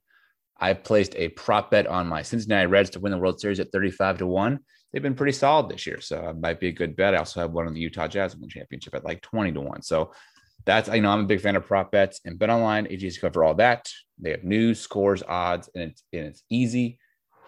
I 0.57 0.73
placed 0.73 1.15
a 1.15 1.29
prop 1.29 1.71
bet 1.71 1.85
on 1.85 2.07
my 2.07 2.21
Cincinnati 2.21 2.67
Reds 2.67 2.91
to 2.91 2.99
win 2.99 3.11
the 3.11 3.17
World 3.17 3.41
Series 3.41 3.59
at 3.59 3.71
35 3.71 4.19
to 4.19 4.27
1. 4.27 4.59
They've 4.93 5.01
been 5.01 5.15
pretty 5.15 5.33
solid 5.33 5.69
this 5.69 5.85
year, 5.85 5.99
so 5.99 6.29
it 6.29 6.39
might 6.39 6.59
be 6.59 6.69
a 6.69 6.73
good 6.73 6.95
bet. 6.95 7.13
I 7.13 7.17
also 7.17 7.41
have 7.41 7.51
one 7.51 7.67
on 7.67 7.73
the 7.73 7.81
Utah 7.81 8.07
Jazz 8.07 8.35
win 8.35 8.41
the 8.41 8.47
championship 8.47 8.95
at 8.95 9.05
like 9.05 9.21
20 9.21 9.51
to 9.51 9.61
1. 9.61 9.81
So 9.81 10.11
that's 10.65 10.89
I 10.89 10.99
know 10.99 11.11
I'm 11.11 11.21
a 11.21 11.27
big 11.27 11.41
fan 11.41 11.55
of 11.55 11.65
prop 11.65 11.91
bets 11.91 12.21
and 12.25 12.37
bet 12.37 12.49
online 12.49 12.85
AGs 12.85 13.19
cover 13.19 13.43
all 13.43 13.55
that. 13.55 13.89
They 14.19 14.31
have 14.31 14.43
news, 14.43 14.79
scores, 14.79 15.23
odds, 15.23 15.69
and 15.73 15.91
it's 15.91 16.03
and 16.13 16.25
it's 16.27 16.43
easy 16.49 16.99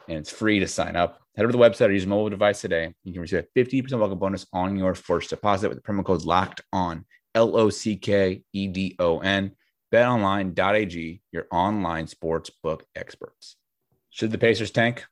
and 0.08 0.18
it's 0.18 0.32
free 0.32 0.60
to 0.60 0.68
sign 0.68 0.96
up. 0.96 1.20
Head 1.36 1.44
over 1.44 1.52
to 1.52 1.58
the 1.58 1.64
website 1.64 1.90
or 1.90 1.92
use 1.92 2.04
a 2.04 2.08
mobile 2.08 2.30
device 2.30 2.62
today. 2.62 2.94
You 3.04 3.14
can 3.14 3.22
receive 3.22 3.46
a 3.56 3.60
50% 3.60 3.98
welcome 3.98 4.20
bonus 4.20 4.46
on 4.54 4.78
your 4.78 4.94
first 4.94 5.30
deposit 5.30 5.70
with 5.70 5.78
the 5.78 5.84
promo 5.84 6.04
code 6.06 6.24
locked 6.24 6.62
on 6.72 7.06
L 7.34 7.58
O 7.58 7.70
C 7.70 7.96
K 7.96 8.44
E 8.54 8.68
D 8.68 8.96
O 9.00 9.20
N. 9.20 9.56
BetOnline.ag, 9.94 11.22
your 11.32 11.46
online 11.52 12.08
sports 12.08 12.50
book 12.50 12.84
experts. 12.96 13.58
Should 14.10 14.32
the 14.32 14.40
Pacers 14.40 14.72
tank? 14.72 15.06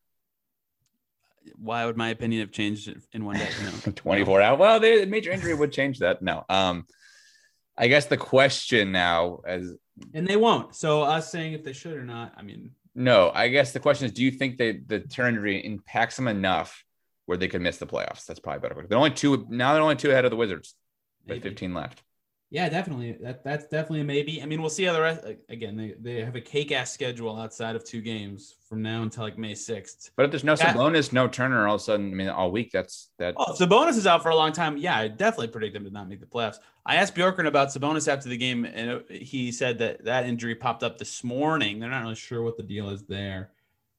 Why 1.56 1.86
would 1.86 1.98
my 1.98 2.10
opinion 2.10 2.42
have 2.42 2.52
changed 2.52 2.92
in 3.14 3.26
one 3.26 3.38
day? 3.38 3.48
No. 3.86 3.92
24 3.96 4.42
out. 4.42 4.58
Well, 4.60 4.80
the 4.80 5.06
major 5.06 5.32
injury 5.32 5.54
would 5.54 5.72
change 5.72 6.00
that. 6.00 6.24
No. 6.24 6.46
Um, 6.50 6.88
I 7.82 7.88
guess 7.88 8.06
the 8.06 8.16
question 8.16 8.92
now 8.92 9.40
as 9.46 9.74
and 10.14 10.28
they 10.28 10.38
won't. 10.38 10.76
So 10.76 11.02
us 11.02 11.32
saying 11.32 11.54
if 11.54 11.64
they 11.64 11.74
should 11.74 11.98
or 11.98 12.06
not, 12.06 12.32
I 12.38 12.44
mean, 12.44 12.72
no. 12.94 13.32
I 13.34 13.48
guess 13.48 13.72
the 13.72 13.80
question 13.80 14.06
is, 14.06 14.12
do 14.12 14.24
you 14.24 14.30
think 14.32 14.58
they 14.58 14.74
the 14.74 15.04
injury 15.18 15.66
impacts 15.66 16.16
them 16.16 16.28
enough 16.28 16.86
where 17.26 17.38
they 17.38 17.48
could 17.48 17.62
miss 17.62 17.78
the 17.78 17.88
playoffs? 17.88 18.26
That's 18.26 18.40
probably 18.40 18.68
better. 18.68 18.86
They're 18.88 18.98
only 18.98 19.12
two 19.12 19.48
now. 19.50 19.74
They're 19.74 19.82
only 19.82 19.96
two 19.96 20.12
ahead 20.12 20.26
of 20.26 20.32
the 20.32 20.38
Wizards. 20.38 20.76
With 21.28 21.42
15 21.44 21.74
left. 21.74 22.04
Yeah, 22.52 22.68
definitely. 22.68 23.14
That 23.14 23.46
that's 23.46 23.64
definitely 23.64 24.02
a 24.02 24.04
maybe. 24.04 24.44
I 24.44 24.46
mean, 24.46 24.60
we'll 24.60 24.70
see 24.70 24.84
how 24.84 24.92
the 24.92 25.02
rest. 25.02 25.24
Again, 25.48 25.78
they, 25.78 25.96
they 25.98 26.22
have 26.22 26.36
a 26.36 26.42
cake 26.42 26.74
ass 26.74 26.92
schedule 26.92 27.40
outside 27.40 27.78
of 27.78 27.86
two 27.86 28.02
games 28.02 28.56
from 28.68 28.82
now 28.82 29.04
until 29.04 29.24
like 29.24 29.38
May 29.38 29.56
sixth. 29.56 30.12
But 30.18 30.26
if 30.26 30.32
there's 30.32 30.44
no 30.44 30.58
that, 30.58 30.76
Sabonis, 30.76 31.14
no 31.14 31.30
Turner, 31.30 31.66
all 31.66 31.76
of 31.76 31.82
a 31.82 31.84
sudden, 31.86 32.12
I 32.12 32.14
mean, 32.14 32.28
all 32.28 32.52
week, 32.52 32.72
that's 32.74 33.08
that. 33.20 33.36
Oh, 33.38 33.54
Sabonis 33.54 33.96
is 33.96 34.06
out 34.06 34.22
for 34.22 34.30
a 34.30 34.36
long 34.36 34.52
time. 34.52 34.76
Yeah, 34.76 34.98
I 34.98 35.08
definitely 35.08 35.48
predict 35.48 35.76
them 35.76 35.86
to 35.86 35.92
not 35.92 36.10
make 36.10 36.20
the 36.20 36.26
playoffs. 36.26 36.58
I 36.86 36.96
asked 36.96 37.16
Bjorkgren 37.16 37.48
about 37.48 37.70
Sabonis 37.70 38.12
after 38.12 38.28
the 38.28 38.38
game, 38.38 38.66
and 38.66 39.02
he 39.10 39.54
said 39.54 39.78
that 39.80 40.04
that 40.04 40.26
injury 40.26 40.56
popped 40.56 40.84
up 40.84 40.98
this 40.98 41.24
morning. 41.24 41.80
They're 41.80 41.90
not 41.90 42.02
really 42.02 42.16
sure 42.16 42.44
what 42.44 42.58
the 42.58 42.64
deal 42.64 42.90
is 42.90 43.04
there. 43.04 43.52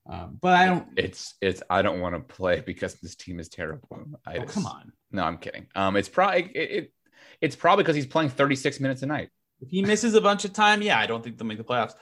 Um, 0.07 0.39
but 0.43 0.53
I 0.53 0.67
don't. 0.67 0.89
It's 0.97 1.37
it's. 1.41 1.63
I 1.71 1.81
don't 1.81 2.01
want 2.01 2.17
to 2.17 2.21
play 2.21 2.61
because 2.61 2.97
this 2.97 3.15
team 3.15 3.41
is 3.41 3.49
terrible. 3.49 3.99
I 4.27 4.37
oh, 4.37 4.43
just, 4.43 4.53
come 4.53 4.67
on. 4.67 4.93
No, 5.11 5.23
I'm 5.23 5.39
kidding. 5.39 5.69
Um, 5.75 5.97
it's 5.97 6.11
probably 6.11 6.51
it, 6.55 6.71
it 6.71 6.93
it's 7.43 7.57
probably 7.57 7.83
because 7.83 7.97
he's 7.97 8.07
playing 8.07 8.31
36 8.31 8.81
minutes 8.81 9.03
a 9.03 9.07
night. 9.07 9.29
If 9.61 9.69
he 9.69 9.83
misses 9.83 10.15
a 10.15 10.21
bunch 10.21 10.45
of 10.45 10.53
time, 10.53 10.81
yeah, 10.81 10.99
I 10.99 11.07
don't 11.07 11.23
think 11.23 11.37
they'll 11.37 11.47
make 11.47 11.59
the 11.59 11.65
playoffs. 11.65 11.93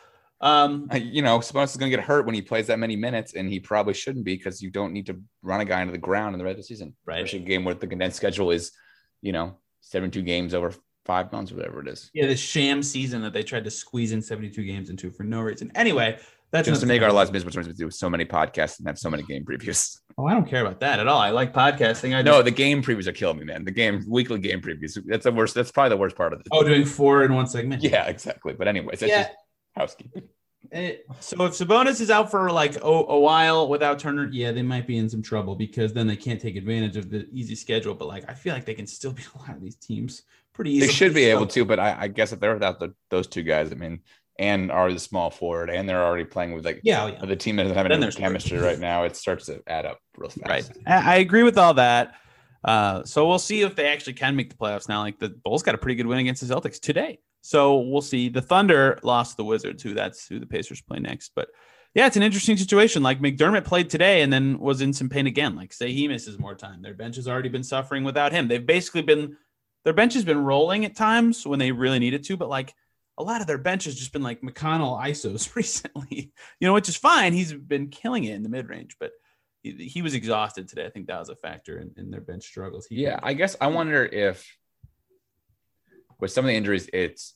Um, 0.41 0.89
you 0.95 1.21
know, 1.23 1.39
Sabonis 1.41 1.71
is 1.71 1.77
going 1.77 1.91
to 1.91 1.97
get 1.97 2.05
hurt 2.05 2.25
when 2.25 2.35
he 2.35 2.41
plays 2.41 2.69
that 2.69 2.79
many 2.79 2.97
minutes, 2.97 3.35
and 3.35 3.49
he 3.49 3.61
probably 3.61 3.93
shouldn't 3.93 4.25
be 4.25 4.37
because 4.37 4.63
you 4.63 4.71
don't 4.71 4.93
need 4.93 5.07
to 5.07 5.21
run 5.43 5.61
a 5.61 5.65
guy 5.65 5.81
into 5.81 5.93
the 5.93 5.99
ground 5.99 6.35
in 6.35 6.39
the 6.39 6.45
regular 6.45 6.63
season. 6.63 6.95
Right. 7.05 7.19
Especially 7.19 7.41
a 7.41 7.49
game 7.49 7.65
where 7.65 7.75
the 7.75 7.87
condensed 7.87 8.17
schedule 8.17 8.51
is, 8.51 8.73
you 9.21 9.33
know, 9.33 9.59
72 9.81 10.23
games 10.23 10.55
over 10.55 10.73
five 11.05 11.33
months, 11.33 11.53
whatever 11.53 11.81
it 11.81 11.89
is. 11.89 12.11
Yeah, 12.15 12.27
the 12.27 12.37
sham 12.37 12.83
season 12.83 13.23
that 13.23 13.33
they 13.33 13.43
tried 13.43 13.65
to 13.65 13.71
squeeze 13.71 14.13
in 14.13 14.23
72 14.23 14.65
games 14.65 14.89
into 14.89 15.11
for 15.11 15.25
no 15.25 15.41
reason. 15.41 15.73
Anyway, 15.75 16.19
that's 16.51 16.67
just 16.69 16.81
to 16.81 16.87
make 16.87 17.03
our 17.03 17.13
lives 17.13 17.31
miserable 17.31 17.63
to 17.63 17.73
do 17.73 17.91
so 17.91 18.11
many 18.11 18.25
podcasts 18.25 18.79
and 18.79 18.89
have 18.89 18.99
so 18.99 19.11
many 19.11 19.23
game 19.23 19.45
previews. 19.45 19.99
Oh, 20.19 20.27
I 20.27 20.35
don't 20.35 20.47
care 20.47 20.61
about 20.61 20.81
that 20.81 21.01
at 21.01 21.09
all. 21.09 21.19
I 21.19 21.31
like 21.31 21.55
podcasting. 21.55 22.15
I 22.15 22.21
know 22.21 22.43
the 22.43 22.51
game 22.51 22.83
previews 22.83 23.07
are 23.07 23.13
killing 23.13 23.39
me, 23.39 23.45
man. 23.45 23.65
The 23.65 23.71
game 23.71 24.05
weekly 24.07 24.39
game 24.39 24.61
previews. 24.61 24.99
That's 25.07 25.25
the 25.25 25.33
worst. 25.33 25.55
That's 25.55 25.71
probably 25.71 25.91
the 25.91 25.97
worst 25.97 26.15
part 26.15 26.35
of 26.35 26.41
it. 26.41 26.49
Oh, 26.53 26.63
doing 26.63 26.85
four 26.85 27.25
in 27.25 27.33
one 27.33 27.47
segment. 27.47 27.83
Yeah, 27.83 28.05
exactly. 28.05 28.53
But 28.53 28.69
anyways, 28.69 29.01
that's 29.01 29.09
yeah. 29.09 29.23
just 29.23 29.37
housekeeping. 29.75 30.25
It, 30.73 31.07
so 31.21 31.43
if 31.47 31.53
Sabonis 31.53 32.03
is 32.03 32.11
out 32.11 32.31
for 32.31 32.51
like 32.53 32.77
oh, 32.83 33.07
a 33.07 33.19
while 33.19 33.67
without 33.69 33.99
Turner, 33.99 34.29
yeah, 34.31 34.53
they 34.53 34.63
might 34.63 34.87
be 34.87 34.99
in 34.99 35.09
some 35.09 35.23
trouble 35.23 35.57
because 35.57 35.95
then 35.95 36.07
they 36.07 36.17
can't 36.17 36.41
take 36.41 36.57
advantage 36.57 36.99
of 36.99 37.09
the 37.09 37.27
easy 37.33 37.55
schedule. 37.55 37.95
But 37.95 38.09
like, 38.09 38.29
I 38.29 38.35
feel 38.35 38.53
like 38.53 38.67
they 38.67 38.75
can 38.75 38.87
still 38.87 39.13
be 39.13 39.23
a 39.35 39.39
lot 39.39 39.57
of 39.57 39.63
these 39.63 39.77
teams 39.77 40.23
pretty 40.53 40.73
easily. 40.73 40.89
They 40.89 40.93
should 40.93 41.15
be 41.15 41.25
able 41.25 41.47
to, 41.47 41.65
but 41.65 41.81
I, 41.81 41.97
I 42.01 42.09
guess 42.09 42.33
if 42.33 42.41
they're 42.41 42.53
without 42.53 42.79
the, 42.79 42.95
those 43.09 43.27
two 43.27 43.43
guys, 43.43 43.73
I 43.73 43.75
mean, 43.75 44.01
and 44.41 44.73
are 44.73 44.91
the 44.91 44.99
small 44.99 45.31
forward, 45.31 45.69
and 45.69 45.87
they're 45.87 46.03
already 46.03 46.25
playing 46.25 46.55
with 46.55 46.65
like 46.65 46.81
yeah, 46.83 47.09
yeah. 47.09 47.25
the 47.27 47.37
team 47.37 47.57
that 47.57 47.65
doesn't 47.65 47.77
have 47.77 47.91
any 47.91 48.11
chemistry 48.11 48.59
right 48.59 48.79
now. 48.79 49.05
It 49.05 49.15
starts 49.15 49.47
to 49.47 49.63
add 49.67 49.85
up 49.85 50.01
real 50.17 50.31
fast. 50.31 50.73
Right, 50.87 51.05
I 51.05 51.17
agree 51.17 51.43
with 51.43 51.59
all 51.59 51.75
that. 51.75 52.15
Uh, 52.65 53.05
so 53.05 53.29
we'll 53.29 53.39
see 53.39 53.61
if 53.61 53.77
they 53.77 53.87
actually 53.87 54.15
can 54.15 54.35
make 54.37 54.49
the 54.49 54.57
playoffs 54.57 54.89
now. 54.89 55.01
Like 55.01 55.19
the 55.19 55.29
Bulls 55.29 55.63
got 55.63 55.75
a 55.75 55.79
pretty 55.79 55.95
good 55.95 56.07
win 56.07 56.19
against 56.19 56.47
the 56.47 56.53
Celtics 56.53 56.81
today, 56.81 57.19
so 57.43 57.81
we'll 57.81 58.01
see. 58.01 58.31
The 58.31 58.41
Thunder 58.41 58.99
lost 59.03 59.37
the 59.37 59.45
Wizards, 59.45 59.83
who 59.83 59.93
that's 59.93 60.27
who 60.27 60.41
the 60.41 60.47
Pacers 60.47 60.81
play 60.81 60.99
next. 60.99 61.33
But 61.37 61.49
yeah, 61.95 62.07
it's 62.07 62.17
an 62.17 62.23
interesting 62.23 62.57
situation. 62.57 63.03
Like 63.03 63.21
McDermott 63.21 63.65
played 63.65 63.91
today 63.91 64.23
and 64.23 64.33
then 64.33 64.59
was 64.59 64.81
in 64.81 64.95
some 64.95 65.11
pain 65.11 65.27
again. 65.27 65.55
Like 65.55 65.75
say 65.75 65.93
he 65.93 66.09
misses 66.09 66.39
more 66.39 66.55
time. 66.55 66.81
Their 66.81 66.95
bench 66.95 67.17
has 67.17 67.29
already 67.29 67.51
been 67.51 67.65
suffering 67.65 68.05
without 68.05 68.33
him. 68.33 68.49
They've 68.49 68.65
basically 68.65 69.03
been 69.03 69.37
their 69.85 69.93
bench 69.93 70.15
has 70.15 70.25
been 70.25 70.43
rolling 70.43 70.87
at 70.87 70.97
times 70.97 71.47
when 71.47 71.59
they 71.59 71.73
really 71.73 71.99
needed 71.99 72.25
to, 72.25 72.39
but 72.39 72.49
like 72.49 72.75
a 73.21 73.23
lot 73.23 73.41
of 73.41 73.47
their 73.47 73.59
bench 73.59 73.85
has 73.85 73.95
just 73.95 74.13
been 74.13 74.23
like 74.23 74.41
McConnell 74.41 75.01
ISOs 75.01 75.55
recently, 75.57 76.33
you 76.59 76.67
know, 76.67 76.75
which 76.75 76.89
is 76.89 76.97
fine. 76.97 77.33
He's 77.33 77.53
been 77.53 77.89
killing 77.89 78.25
it 78.25 78.35
in 78.35 78.43
the 78.43 78.49
mid 78.49 78.69
range, 78.69 78.97
but 78.99 79.13
he, 79.63 79.73
he, 79.73 80.03
was 80.03 80.15
exhausted 80.15 80.69
today. 80.69 80.87
I 80.87 80.91
think 80.91 81.07
that 81.07 81.19
was 81.19 81.29
a 81.29 81.37
factor 81.37 81.79
in, 81.79 81.93
in 81.97 82.11
their 82.11 82.23
bench 82.23 82.45
struggles. 82.45 82.87
He 82.87 82.97
yeah, 82.97 83.21
I 83.23 83.35
guess 83.35 83.57
I 83.61 83.67
wonder 83.67 84.05
if 84.05 84.47
with 86.19 86.33
some 86.33 86.45
of 86.45 86.49
the 86.49 86.57
injuries, 86.57 86.89
it's 86.93 87.35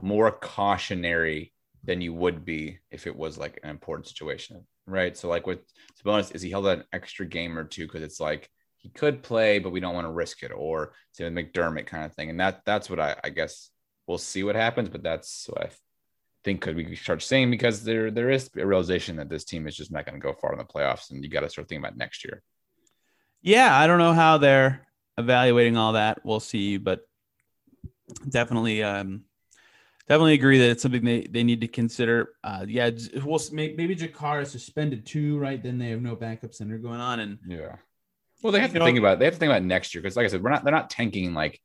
more 0.00 0.30
cautionary 0.30 1.52
than 1.84 2.00
you 2.00 2.14
would 2.14 2.44
be 2.44 2.78
if 2.90 3.06
it 3.06 3.14
was 3.14 3.36
like 3.36 3.60
an 3.62 3.70
important 3.70 4.08
situation, 4.08 4.66
right? 4.86 5.16
So, 5.16 5.28
like 5.28 5.46
with 5.46 5.60
Sabonis, 6.02 6.34
is 6.34 6.42
he 6.42 6.50
held 6.50 6.66
an 6.66 6.84
extra 6.92 7.26
game 7.26 7.58
or 7.58 7.64
two 7.64 7.86
because 7.86 8.02
it's 8.02 8.20
like 8.20 8.48
he 8.78 8.88
could 8.88 9.22
play, 9.22 9.58
but 9.58 9.70
we 9.70 9.80
don't 9.80 9.94
want 9.94 10.06
to 10.06 10.12
risk 10.12 10.42
it, 10.42 10.52
or 10.54 10.94
say 11.12 11.24
with 11.24 11.34
McDermott 11.34 11.86
kind 11.86 12.04
of 12.04 12.14
thing, 12.14 12.30
and 12.30 12.40
that 12.40 12.62
that's 12.64 12.88
what 12.88 13.00
I, 13.00 13.16
I 13.22 13.30
guess 13.30 13.70
we'll 14.06 14.18
see 14.18 14.42
what 14.42 14.56
happens, 14.56 14.88
but 14.88 15.02
that's 15.02 15.46
what 15.48 15.62
I 15.66 15.70
think 16.44 16.60
could 16.60 16.76
we 16.76 16.94
start 16.94 17.22
seeing 17.22 17.50
because 17.50 17.82
there 17.82 18.10
there 18.10 18.30
is 18.30 18.50
a 18.56 18.66
realization 18.66 19.16
that 19.16 19.28
this 19.28 19.44
team 19.44 19.66
is 19.66 19.74
just 19.74 19.90
not 19.90 20.04
going 20.04 20.20
to 20.20 20.24
go 20.24 20.34
far 20.34 20.52
in 20.52 20.58
the 20.58 20.64
playoffs, 20.64 21.10
and 21.10 21.24
you 21.24 21.30
got 21.30 21.40
to 21.40 21.48
start 21.48 21.68
thinking 21.68 21.84
about 21.84 21.96
next 21.96 22.24
year. 22.24 22.42
Yeah, 23.42 23.76
I 23.76 23.86
don't 23.86 23.98
know 23.98 24.12
how 24.12 24.38
they're 24.38 24.86
evaluating 25.18 25.76
all 25.76 25.92
that. 25.94 26.24
We'll 26.24 26.40
see, 26.40 26.76
but 26.76 27.00
definitely, 28.28 28.82
um, 28.82 29.24
definitely 30.08 30.34
agree 30.34 30.58
that 30.58 30.70
it's 30.70 30.82
something 30.82 31.04
they, 31.04 31.22
they 31.22 31.42
need 31.42 31.60
to 31.62 31.68
consider. 31.68 32.30
Uh, 32.42 32.64
yeah, 32.68 32.90
we'll 33.24 33.40
maybe 33.52 33.96
JaKarr 33.96 34.42
is 34.42 34.50
suspended 34.50 35.06
too, 35.06 35.38
right? 35.38 35.62
Then 35.62 35.78
they 35.78 35.90
have 35.90 36.02
no 36.02 36.16
backup 36.16 36.54
center 36.54 36.78
going 36.78 37.00
on, 37.00 37.20
and 37.20 37.38
yeah. 37.46 37.76
Well, 38.42 38.52
they 38.52 38.60
have 38.60 38.72
to 38.74 38.78
know, 38.78 38.84
think 38.84 38.98
about 38.98 39.18
they 39.18 39.24
have 39.24 39.34
to 39.34 39.40
think 39.40 39.50
about 39.50 39.62
next 39.62 39.94
year 39.94 40.02
because, 40.02 40.16
like 40.16 40.24
I 40.24 40.28
said, 40.28 40.42
we're 40.42 40.50
not 40.50 40.64
they're 40.64 40.74
not 40.74 40.90
tanking 40.90 41.32
like 41.32 41.60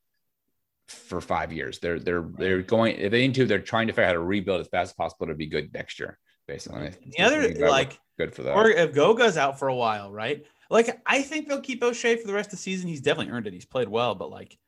for 0.90 1.20
five 1.20 1.52
years. 1.52 1.78
They're 1.78 1.98
they're 1.98 2.28
they're 2.36 2.62
going 2.62 2.96
if 2.96 3.10
they 3.10 3.26
need 3.26 3.34
to, 3.36 3.46
they're 3.46 3.60
trying 3.60 3.86
to 3.86 3.92
figure 3.92 4.04
out 4.04 4.08
how 4.08 4.12
to 4.14 4.20
rebuild 4.20 4.60
as 4.60 4.68
fast 4.68 4.90
as 4.90 4.94
possible 4.94 5.26
to 5.28 5.34
be 5.34 5.46
good 5.46 5.72
next 5.72 5.98
year, 5.98 6.18
basically. 6.46 6.92
The 7.16 7.22
other 7.22 7.68
like 7.68 7.98
good 8.18 8.34
for 8.34 8.42
that. 8.42 8.56
Or 8.56 8.68
if 8.68 8.92
Goga's 8.92 9.36
out 9.36 9.58
for 9.58 9.68
a 9.68 9.74
while, 9.74 10.10
right? 10.10 10.44
Like 10.68 11.00
I 11.06 11.22
think 11.22 11.48
they'll 11.48 11.60
keep 11.60 11.82
Oshae 11.82 12.20
for 12.20 12.26
the 12.26 12.34
rest 12.34 12.48
of 12.48 12.52
the 12.52 12.56
season. 12.58 12.88
He's 12.88 13.00
definitely 13.00 13.32
earned 13.32 13.46
it. 13.46 13.52
He's 13.52 13.64
played 13.64 13.88
well, 13.88 14.14
but 14.14 14.30
like 14.30 14.58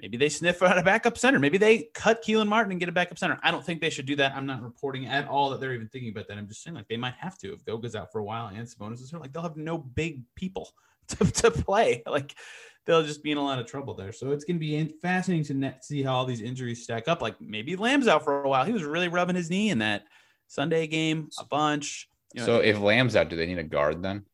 maybe 0.00 0.16
they 0.16 0.28
sniff 0.28 0.62
out 0.62 0.78
a 0.78 0.82
backup 0.82 1.18
center. 1.18 1.38
Maybe 1.38 1.58
they 1.58 1.88
cut 1.94 2.24
Kelan 2.24 2.48
Martin 2.48 2.72
and 2.72 2.80
get 2.80 2.88
a 2.88 2.92
backup 2.92 3.18
center. 3.18 3.38
I 3.42 3.50
don't 3.50 3.64
think 3.64 3.80
they 3.80 3.90
should 3.90 4.06
do 4.06 4.16
that. 4.16 4.34
I'm 4.34 4.46
not 4.46 4.62
reporting 4.62 5.06
at 5.06 5.28
all 5.28 5.50
that 5.50 5.60
they're 5.60 5.74
even 5.74 5.88
thinking 5.88 6.10
about 6.10 6.28
that. 6.28 6.38
I'm 6.38 6.48
just 6.48 6.62
saying 6.62 6.76
like 6.76 6.88
they 6.88 6.96
might 6.96 7.14
have 7.14 7.38
to 7.38 7.52
if 7.52 7.64
Goga's 7.64 7.96
out 7.96 8.12
for 8.12 8.18
a 8.18 8.24
while 8.24 8.46
and 8.46 8.66
Sabonis 8.66 9.02
is 9.02 9.10
here. 9.10 9.20
Like 9.20 9.32
they'll 9.32 9.42
have 9.42 9.56
no 9.56 9.78
big 9.78 10.22
people 10.36 10.70
to, 11.08 11.24
to 11.32 11.50
play. 11.50 12.02
Like 12.06 12.34
they'll 12.86 13.02
just 13.02 13.22
be 13.22 13.30
in 13.30 13.38
a 13.38 13.44
lot 13.44 13.58
of 13.58 13.66
trouble 13.66 13.94
there. 13.94 14.12
So 14.12 14.32
it's 14.32 14.44
going 14.44 14.56
to 14.56 14.60
be 14.60 14.94
fascinating 15.00 15.44
to 15.46 15.54
net, 15.54 15.84
see 15.84 16.02
how 16.02 16.14
all 16.14 16.24
these 16.24 16.40
injuries 16.40 16.82
stack 16.82 17.08
up. 17.08 17.22
Like 17.22 17.40
maybe 17.40 17.76
Lamb's 17.76 18.08
out 18.08 18.24
for 18.24 18.42
a 18.42 18.48
while. 18.48 18.64
He 18.64 18.72
was 18.72 18.84
really 18.84 19.08
rubbing 19.08 19.36
his 19.36 19.50
knee 19.50 19.70
in 19.70 19.78
that 19.78 20.04
Sunday 20.48 20.86
game 20.86 21.28
a 21.38 21.44
bunch. 21.44 22.08
You 22.34 22.40
know, 22.40 22.46
so 22.46 22.56
if 22.58 22.80
Lamb's 22.80 23.16
out, 23.16 23.28
do 23.28 23.36
they 23.36 23.46
need 23.46 23.58
a 23.58 23.64
guard 23.64 24.02
then? 24.02 24.24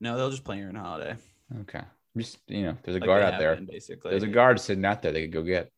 No, 0.00 0.16
they'll 0.16 0.30
just 0.30 0.44
play 0.44 0.60
Aaron 0.60 0.74
Holiday. 0.74 1.16
Okay. 1.62 1.82
Just 2.16 2.38
you 2.46 2.62
know, 2.62 2.76
there's 2.82 2.96
a 2.96 3.00
like 3.00 3.06
guard 3.06 3.22
out 3.22 3.38
there. 3.38 3.56
Been, 3.56 3.66
basically, 3.66 4.10
there's 4.10 4.22
a 4.22 4.28
guard 4.28 4.60
sitting 4.60 4.84
out 4.84 5.02
there 5.02 5.12
they 5.12 5.22
could 5.22 5.32
go 5.32 5.42
get. 5.42 5.70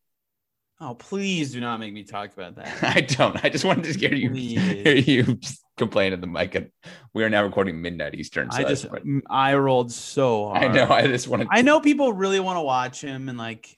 Oh, 0.79 0.93
please 0.93 1.51
do 1.51 1.59
not 1.59 1.79
make 1.79 1.91
me 1.91 2.03
talk 2.03 2.31
about 2.33 2.55
that. 2.55 2.83
I 2.83 3.01
don't. 3.01 3.43
I 3.43 3.49
just 3.49 3.65
wanted 3.65 3.91
to 3.91 3.99
hear 3.99 4.13
you 4.13 4.29
hear 4.29 4.95
you 4.95 5.39
complain 5.77 6.13
at 6.13 6.21
the 6.21 6.27
mic. 6.27 6.55
And 6.55 6.71
we 7.13 7.23
are 7.23 7.29
now 7.29 7.43
recording 7.43 7.81
midnight 7.81 8.15
Eastern. 8.15 8.51
So 8.51 8.59
I 8.59 8.63
just 8.63 8.85
I 9.29 9.55
rolled 9.55 9.91
so 9.91 10.47
hard. 10.47 10.63
I 10.63 10.67
know. 10.67 10.89
I 10.89 11.07
just 11.07 11.27
wanted. 11.27 11.47
I 11.51 11.61
know 11.61 11.79
people 11.79 12.13
really 12.13 12.39
want 12.39 12.57
to 12.57 12.61
watch 12.61 13.01
him 13.01 13.29
and 13.29 13.37
like, 13.37 13.77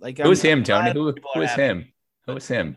like 0.00 0.18
who's 0.18 0.44
I'm, 0.44 0.50
him, 0.50 0.64
Tony? 0.64 0.92
Who, 0.92 1.14
who 1.34 1.42
is 1.42 1.52
him? 1.52 1.92
Who 2.26 2.36
is 2.36 2.48
him? 2.48 2.76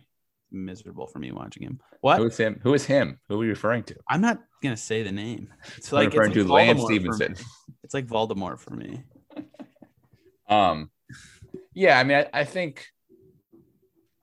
Miserable 0.52 1.08
for 1.08 1.20
me 1.20 1.32
watching 1.32 1.64
him. 1.64 1.80
What? 2.02 2.20
Who 2.20 2.26
is 2.26 2.38
him? 2.38 2.60
Who 2.64 2.74
is 2.74 2.86
him? 2.86 3.20
Who 3.28 3.42
are 3.42 3.44
you 3.44 3.50
referring 3.50 3.84
to? 3.84 3.96
I'm 4.08 4.22
not 4.22 4.40
gonna 4.62 4.78
say 4.78 5.04
the 5.04 5.12
name. 5.12 5.54
It's 5.78 5.92
I'm 5.92 5.98
like 5.98 6.10
referring 6.10 6.32
it's 6.32 6.38
like 6.38 6.48
to 6.48 6.54
Lance 6.54 6.84
Stephenson. 6.84 7.36
It's 7.84 7.94
like 7.94 8.08
Voldemort 8.08 8.60
for 8.60 8.76
me. 8.76 9.04
Um, 10.50 10.92
yeah. 11.74 11.98
I 11.98 12.04
mean, 12.04 12.18
I, 12.18 12.42
I 12.42 12.44
think 12.44 12.86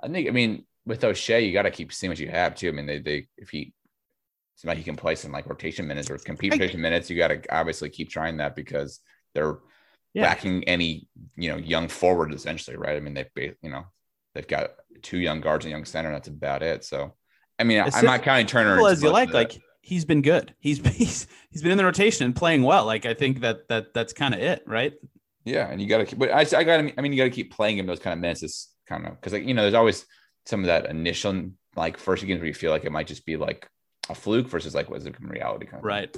I 0.02 0.08
think, 0.08 0.28
I 0.28 0.30
mean, 0.30 0.64
with 0.86 1.02
Oshae, 1.02 1.46
you 1.46 1.52
got 1.52 1.62
to 1.62 1.70
keep 1.70 1.92
seeing 1.92 2.10
what 2.10 2.18
you 2.18 2.28
have 2.28 2.54
too. 2.54 2.68
I 2.68 2.72
mean, 2.72 2.86
they, 2.86 2.98
they, 2.98 3.26
if 3.36 3.50
he, 3.50 3.72
seems 4.60 4.68
like 4.68 4.78
he 4.78 4.84
can 4.84 4.96
play 4.96 5.14
some 5.14 5.32
like 5.32 5.46
rotation 5.46 5.86
minutes 5.86 6.10
or 6.10 6.18
compete 6.18 6.52
rotation 6.52 6.82
minutes, 6.82 7.08
you 7.08 7.16
got 7.16 7.28
to 7.28 7.40
obviously 7.50 7.88
keep 7.88 8.10
trying 8.10 8.36
that 8.36 8.54
because 8.54 9.00
they're 9.34 9.58
yeah. 10.12 10.24
lacking 10.24 10.64
any, 10.64 11.08
you 11.36 11.50
know, 11.50 11.56
young 11.56 11.88
forward 11.88 12.34
essentially, 12.34 12.76
right? 12.76 12.96
I 12.96 13.00
mean, 13.00 13.14
they've, 13.14 13.56
you 13.62 13.70
know, 13.70 13.84
they've 14.34 14.46
got 14.46 14.72
two 15.00 15.16
young 15.16 15.40
guards 15.40 15.64
and 15.64 15.72
young 15.72 15.86
center. 15.86 16.12
that's 16.12 16.28
about 16.28 16.62
it. 16.62 16.84
So, 16.84 17.14
I 17.58 17.64
mean, 17.64 17.78
as 17.78 17.94
I'm 17.94 18.04
not 18.04 18.22
counting 18.22 18.46
Turner 18.46 18.86
as 18.86 19.02
you 19.02 19.10
like. 19.10 19.32
Like 19.32 19.58
he's 19.80 20.04
been 20.04 20.20
good. 20.20 20.54
He's 20.58 20.78
he's 20.94 21.26
he's 21.50 21.62
been 21.62 21.72
in 21.72 21.78
the 21.78 21.84
rotation 21.84 22.26
and 22.26 22.36
playing 22.36 22.62
well. 22.62 22.84
Like 22.84 23.06
I 23.06 23.14
think 23.14 23.40
that 23.40 23.66
that 23.68 23.94
that's 23.94 24.12
kind 24.12 24.34
of 24.34 24.40
it, 24.40 24.62
right? 24.66 24.92
Yeah, 25.46 25.70
and 25.70 25.80
you 25.80 25.88
got 25.88 25.98
to 25.98 26.04
keep. 26.04 26.18
But 26.18 26.32
I, 26.32 26.40
I 26.40 26.64
got. 26.64 26.80
I 26.80 27.00
mean, 27.00 27.12
you 27.12 27.18
got 27.18 27.24
to 27.24 27.30
keep 27.30 27.50
playing 27.50 27.78
him 27.78 27.86
those 27.86 27.98
kind 27.98 28.12
of 28.12 28.20
minutes. 28.20 28.42
It's 28.42 28.74
kind 28.86 29.06
of 29.06 29.12
because 29.12 29.32
like 29.32 29.46
you 29.46 29.54
know 29.54 29.62
there's 29.62 29.74
always 29.74 30.04
some 30.44 30.60
of 30.60 30.66
that 30.66 30.86
initial 30.86 31.50
like 31.76 31.96
first 31.96 32.26
games 32.26 32.40
where 32.40 32.48
you 32.48 32.54
feel 32.54 32.70
like 32.70 32.84
it 32.84 32.92
might 32.92 33.06
just 33.06 33.24
be 33.24 33.36
like 33.36 33.66
a 34.08 34.14
fluke 34.14 34.48
versus 34.48 34.74
like 34.74 34.90
was 34.90 35.06
it 35.06 35.14
reality 35.20 35.66
kind 35.66 35.78
of 35.78 35.84
right. 35.84 36.16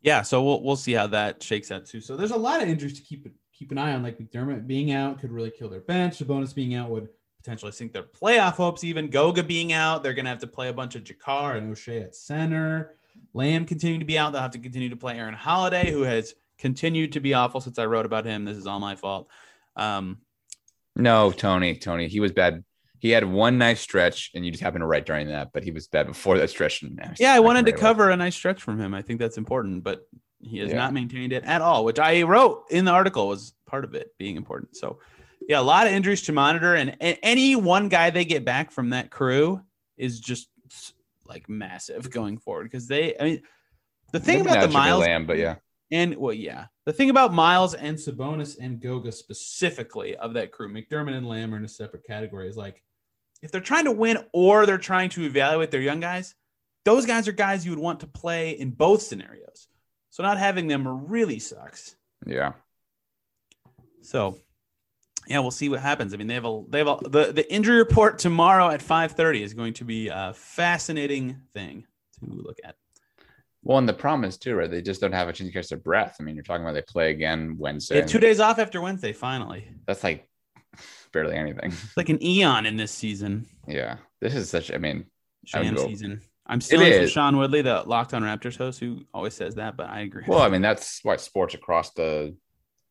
Yeah, 0.00 0.22
so 0.22 0.42
we'll 0.42 0.62
we'll 0.62 0.76
see 0.76 0.92
how 0.92 1.08
that 1.08 1.42
shakes 1.42 1.70
out 1.70 1.86
too. 1.86 2.00
So 2.00 2.16
there's 2.16 2.30
a 2.30 2.36
lot 2.36 2.62
of 2.62 2.68
injuries 2.68 2.94
to 2.94 3.02
keep 3.02 3.26
keep 3.52 3.72
an 3.72 3.78
eye 3.78 3.92
on. 3.92 4.02
Like 4.02 4.18
McDermott 4.18 4.66
being 4.66 4.92
out 4.92 5.20
could 5.20 5.32
really 5.32 5.50
kill 5.50 5.68
their 5.68 5.80
bench. 5.80 6.24
bonus 6.26 6.52
being 6.52 6.74
out 6.74 6.90
would 6.90 7.08
potentially 7.38 7.72
sink 7.72 7.92
their 7.92 8.04
playoff 8.04 8.54
hopes. 8.54 8.84
Even 8.84 9.08
Goga 9.08 9.42
being 9.42 9.72
out, 9.72 10.02
they're 10.02 10.14
gonna 10.14 10.28
have 10.28 10.38
to 10.38 10.46
play 10.46 10.68
a 10.68 10.72
bunch 10.72 10.94
of 10.94 11.04
JaKarr 11.04 11.56
and 11.56 11.74
Oshae 11.74 12.04
at 12.04 12.14
center. 12.14 12.94
Lamb 13.34 13.64
continuing 13.64 14.00
to 14.00 14.06
be 14.06 14.18
out. 14.18 14.32
They'll 14.32 14.42
have 14.42 14.52
to 14.52 14.58
continue 14.58 14.88
to 14.88 14.96
play 14.96 15.18
Aaron 15.18 15.34
Holiday, 15.34 15.90
who 15.90 16.02
has 16.02 16.34
continued 16.58 17.12
to 17.12 17.20
be 17.20 17.34
awful 17.34 17.60
since 17.60 17.78
I 17.78 17.86
wrote 17.86 18.06
about 18.06 18.24
him. 18.24 18.44
This 18.44 18.56
is 18.56 18.66
all 18.66 18.80
my 18.80 18.96
fault. 18.96 19.28
Um, 19.76 20.18
no, 20.96 21.30
Tony, 21.30 21.76
Tony, 21.76 22.08
he 22.08 22.20
was 22.20 22.32
bad. 22.32 22.64
He 23.00 23.10
had 23.10 23.24
one 23.24 23.58
nice 23.58 23.80
stretch, 23.80 24.30
and 24.34 24.44
you 24.44 24.50
just 24.50 24.62
happened 24.62 24.82
to 24.82 24.86
write 24.86 25.06
during 25.06 25.28
that, 25.28 25.52
but 25.52 25.62
he 25.62 25.70
was 25.70 25.86
bad 25.86 26.06
before 26.06 26.36
that 26.38 26.50
stretch. 26.50 26.84
yeah, 27.18 27.32
I 27.32 27.40
wanted 27.40 27.66
to 27.66 27.72
cover 27.72 28.10
a 28.10 28.16
nice 28.16 28.34
stretch 28.34 28.60
from 28.60 28.80
him. 28.80 28.92
I 28.92 29.02
think 29.02 29.20
that's 29.20 29.38
important, 29.38 29.84
but 29.84 30.08
he 30.40 30.58
has 30.58 30.70
yeah. 30.70 30.76
not 30.76 30.92
maintained 30.92 31.32
it 31.32 31.44
at 31.44 31.62
all, 31.62 31.84
which 31.84 31.98
I 31.98 32.22
wrote 32.22 32.64
in 32.70 32.84
the 32.84 32.90
article 32.90 33.28
was 33.28 33.54
part 33.66 33.84
of 33.84 33.94
it 33.94 34.16
being 34.18 34.36
important. 34.36 34.76
So, 34.76 34.98
yeah, 35.48 35.60
a 35.60 35.62
lot 35.62 35.86
of 35.86 35.92
injuries 35.92 36.22
to 36.22 36.32
monitor, 36.32 36.74
and, 36.74 36.96
and 37.00 37.16
any 37.22 37.54
one 37.54 37.88
guy 37.88 38.10
they 38.10 38.24
get 38.24 38.44
back 38.44 38.72
from 38.72 38.90
that 38.90 39.10
crew 39.10 39.62
is 39.96 40.18
just 40.18 40.48
like 41.24 41.48
massive 41.48 42.10
going 42.10 42.38
forward 42.38 42.64
because 42.64 42.88
they, 42.88 43.16
I 43.18 43.24
mean, 43.24 43.42
the 44.12 44.20
thing 44.20 44.38
Maybe 44.38 44.50
about 44.50 44.66
the 44.66 44.72
Myles, 44.72 45.02
Lamb, 45.02 45.26
but 45.26 45.38
yeah, 45.38 45.56
and 45.90 46.16
well, 46.16 46.32
yeah, 46.32 46.66
the 46.86 46.92
thing 46.92 47.10
about 47.10 47.32
Myles 47.32 47.74
and 47.74 47.96
Sabonis 47.96 48.56
and 48.58 48.80
Goga 48.80 49.12
specifically 49.12 50.16
of 50.16 50.34
that 50.34 50.52
crew, 50.52 50.72
McDermott 50.72 51.16
and 51.16 51.28
Lamb 51.28 51.54
are 51.54 51.58
in 51.58 51.64
a 51.64 51.68
separate 51.68 52.04
category. 52.06 52.48
Is 52.48 52.56
like 52.56 52.82
if 53.42 53.50
they're 53.50 53.60
trying 53.60 53.84
to 53.84 53.92
win 53.92 54.18
or 54.32 54.66
they're 54.66 54.78
trying 54.78 55.10
to 55.10 55.22
evaluate 55.22 55.70
their 55.70 55.80
young 55.80 56.00
guys, 56.00 56.34
those 56.84 57.06
guys 57.06 57.28
are 57.28 57.32
guys 57.32 57.64
you 57.64 57.72
would 57.72 57.78
want 57.78 58.00
to 58.00 58.06
play 58.06 58.50
in 58.50 58.70
both 58.70 59.02
scenarios. 59.02 59.68
So 60.10 60.22
not 60.22 60.38
having 60.38 60.66
them 60.66 61.06
really 61.06 61.38
sucks. 61.38 61.96
Yeah. 62.26 62.52
So, 64.02 64.38
yeah, 65.26 65.40
we'll 65.40 65.50
see 65.50 65.68
what 65.68 65.80
happens. 65.80 66.14
I 66.14 66.16
mean, 66.16 66.26
they 66.26 66.34
have 66.34 66.46
a 66.46 66.62
they 66.68 66.78
have 66.78 66.88
a 66.88 67.08
the, 67.08 67.32
the 67.32 67.52
injury 67.52 67.76
report 67.76 68.18
tomorrow 68.18 68.70
at 68.70 68.80
5:30 68.80 69.42
is 69.42 69.54
going 69.54 69.74
to 69.74 69.84
be 69.84 70.08
a 70.08 70.32
fascinating 70.34 71.42
thing 71.52 71.86
to 72.18 72.26
look 72.30 72.56
at. 72.64 72.76
Well, 73.62 73.76
and 73.76 73.88
the 73.88 73.92
problem 73.92 74.24
is 74.24 74.38
too, 74.38 74.54
right? 74.54 74.70
They 74.70 74.80
just 74.80 75.00
don't 75.00 75.12
have 75.12 75.28
a 75.28 75.32
chance 75.32 75.50
to 75.50 75.52
catch 75.52 75.68
their 75.68 75.78
breath. 75.78 76.16
I 76.18 76.22
mean, 76.22 76.34
you're 76.36 76.44
talking 76.44 76.62
about 76.62 76.72
they 76.72 76.82
play 76.82 77.10
again 77.10 77.56
Wednesday. 77.58 78.04
two 78.06 78.18
days 78.18 78.40
off 78.40 78.58
after 78.58 78.80
Wednesday, 78.80 79.12
finally. 79.12 79.68
That's 79.86 80.02
like 80.02 80.26
barely 81.22 81.36
anything. 81.36 81.72
It's 81.72 81.96
like 81.96 82.08
an 82.08 82.22
eon 82.22 82.66
in 82.66 82.76
this 82.76 82.92
season. 82.92 83.46
Yeah, 83.66 83.96
this 84.20 84.34
is 84.34 84.50
such. 84.50 84.72
I 84.72 84.78
mean, 84.78 85.06
sham 85.44 85.76
I 85.76 85.80
season. 85.80 86.20
I'm 86.48 86.60
still 86.60 86.80
with 86.80 87.10
Sean 87.10 87.36
Woodley, 87.36 87.60
the 87.60 87.82
Locked 87.84 88.14
On 88.14 88.22
Raptors 88.22 88.56
host, 88.56 88.80
who 88.80 89.04
always 89.12 89.34
says 89.34 89.56
that, 89.56 89.76
but 89.76 89.90
I 89.90 90.00
agree. 90.00 90.24
Well, 90.26 90.40
I 90.40 90.48
mean, 90.48 90.62
that's 90.62 91.00
why 91.02 91.16
sports 91.16 91.54
across 91.54 91.90
the, 91.92 92.34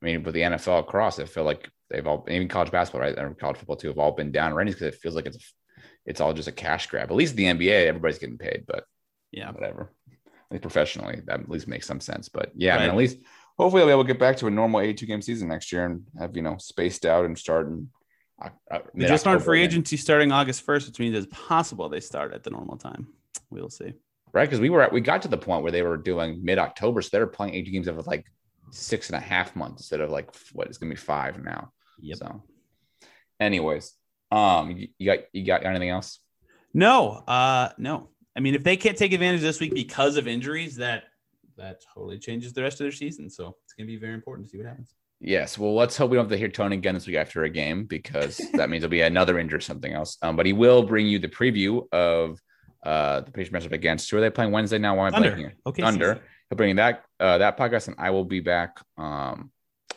I 0.01 0.05
mean, 0.05 0.23
with 0.23 0.35
the 0.35 0.41
NFL 0.41 0.81
across, 0.81 1.17
I 1.17 1.25
feel 1.25 1.43
like 1.43 1.67
they've 1.89 2.05
all, 2.05 2.23
even 2.29 2.49
college 2.49 2.69
basketball, 2.69 3.01
right, 3.01 3.17
and 3.17 3.37
college 3.37 3.57
football 3.57 3.75
too, 3.75 3.87
have 3.87 3.97
all 3.97 4.11
been 4.11 4.31
down 4.31 4.51
already 4.51 4.71
because 4.71 4.87
it 4.87 4.99
feels 5.01 5.15
like 5.15 5.25
it's, 5.25 5.53
it's 6.05 6.21
all 6.21 6.33
just 6.33 6.47
a 6.47 6.51
cash 6.51 6.85
grab. 6.85 7.09
At 7.09 7.17
least 7.17 7.35
the 7.35 7.45
NBA, 7.45 7.87
everybody's 7.87 8.19
getting 8.19 8.37
paid, 8.37 8.65
but 8.67 8.83
yeah, 9.31 9.49
whatever. 9.49 9.91
At 10.07 10.51
least 10.51 10.61
professionally, 10.61 11.21
that 11.25 11.39
at 11.39 11.49
least 11.49 11.67
makes 11.67 11.87
some 11.87 11.99
sense. 11.99 12.29
But 12.29 12.51
yeah, 12.55 12.75
right. 12.75 12.81
I 12.81 12.83
mean, 12.83 12.91
at 12.91 12.97
least 12.97 13.17
hopefully 13.57 13.81
they'll 13.81 13.87
be 13.87 13.93
able 13.93 14.03
to 14.03 14.07
get 14.07 14.19
back 14.19 14.37
to 14.37 14.47
a 14.47 14.51
normal 14.51 14.81
82 14.81 15.05
game 15.07 15.21
season 15.23 15.47
next 15.47 15.71
year 15.71 15.85
and 15.85 16.03
have 16.19 16.35
you 16.35 16.43
know 16.43 16.57
spaced 16.59 17.05
out 17.05 17.25
and 17.25 17.37
start 17.37 17.67
and 17.67 17.87
they 18.93 19.07
just 19.07 19.25
on 19.25 19.39
free 19.39 19.63
agency 19.63 19.97
starting 19.97 20.31
August 20.31 20.65
1st, 20.65 20.87
which 20.87 20.99
means 20.99 21.15
it's 21.15 21.27
possible 21.31 21.89
they 21.89 21.99
start 21.99 22.33
at 22.33 22.43
the 22.43 22.49
normal 22.49 22.77
time. 22.77 23.07
We'll 23.49 23.69
see. 23.69 23.93
Right. 24.33 24.45
Because 24.45 24.59
we 24.59 24.69
were 24.69 24.83
at, 24.83 24.91
we 24.91 25.01
got 25.01 25.23
to 25.23 25.27
the 25.27 25.37
point 25.37 25.63
where 25.63 25.71
they 25.71 25.81
were 25.81 25.97
doing 25.97 26.43
mid 26.43 26.59
October. 26.59 27.01
So 27.01 27.09
they 27.11 27.19
were 27.19 27.27
playing 27.27 27.55
80 27.55 27.71
games 27.71 27.87
over 27.87 28.01
like 28.03 28.25
six 28.71 29.09
and 29.09 29.15
a 29.15 29.19
half 29.19 29.55
months 29.55 29.81
instead 29.81 30.01
of 30.01 30.11
like 30.11 30.29
what 30.53 30.69
is 30.69 30.77
going 30.77 30.89
to 30.89 30.95
be 30.95 31.01
five 31.01 31.43
now. 31.43 31.71
Yep. 31.99 32.17
So, 32.17 32.43
anyways, 33.39 33.93
um, 34.31 34.71
you, 34.71 34.87
you 34.97 35.05
got, 35.05 35.19
you 35.31 35.45
got 35.45 35.65
anything 35.65 35.89
else? 35.89 36.19
No, 36.73 37.23
uh, 37.27 37.69
no. 37.77 38.09
I 38.35 38.39
mean, 38.39 38.53
if 38.53 38.63
they 38.63 38.77
can't 38.77 38.97
take 38.97 39.13
advantage 39.13 39.41
this 39.41 39.59
week 39.59 39.73
because 39.73 40.15
of 40.17 40.27
injuries, 40.27 40.75
that 40.75 41.05
that 41.57 41.81
totally 41.91 42.19
changes 42.19 42.53
the 42.53 42.61
rest 42.61 42.79
of 42.79 42.85
their 42.85 42.91
season. 42.91 43.31
So 43.31 43.55
it's 43.63 43.73
going 43.73 43.87
to 43.87 43.91
be 43.91 43.97
very 43.97 44.13
important 44.13 44.47
to 44.47 44.51
see 44.51 44.57
what 44.57 44.67
happens. 44.67 44.93
Yes. 45.19 45.57
Well, 45.57 45.75
let's 45.75 45.97
hope 45.97 46.11
we 46.11 46.15
don't 46.15 46.25
have 46.25 46.31
to 46.31 46.37
hear 46.37 46.47
Tony 46.47 46.77
again 46.77 46.93
this 46.93 47.07
week 47.07 47.15
after 47.15 47.43
a 47.43 47.49
game 47.49 47.85
because 47.85 48.37
that 48.53 48.69
means 48.69 48.81
there'll 48.81 48.91
be 48.91 49.01
another 49.01 49.39
injury 49.39 49.57
or 49.57 49.61
something 49.61 49.93
else. 49.93 50.17
Um, 50.21 50.35
but 50.35 50.45
he 50.45 50.53
will 50.53 50.83
bring 50.83 51.07
you 51.07 51.19
the 51.19 51.27
preview 51.27 51.91
of 51.91 52.39
uh, 52.85 53.21
the 53.21 53.31
Pacers 53.31 53.51
matchup 53.51 53.71
against 53.71 54.09
who 54.09 54.17
are 54.17 54.21
they 54.21 54.29
playing 54.29 54.51
Wednesday 54.51 54.77
now? 54.77 54.95
Why 54.95 55.07
am 55.07 55.15
I 55.15 55.19
playing 55.19 55.37
here? 55.37 55.53
Okay. 55.65 55.81
Thunder. 55.81 56.21
He'll 56.49 56.57
bring 56.57 56.75
that 56.77 57.03
uh, 57.19 57.39
that 57.39 57.57
podcast, 57.57 57.87
and 57.87 57.97
I 57.99 58.11
will 58.11 58.23
be 58.23 58.39
back 58.39 58.79
um, 58.97 59.51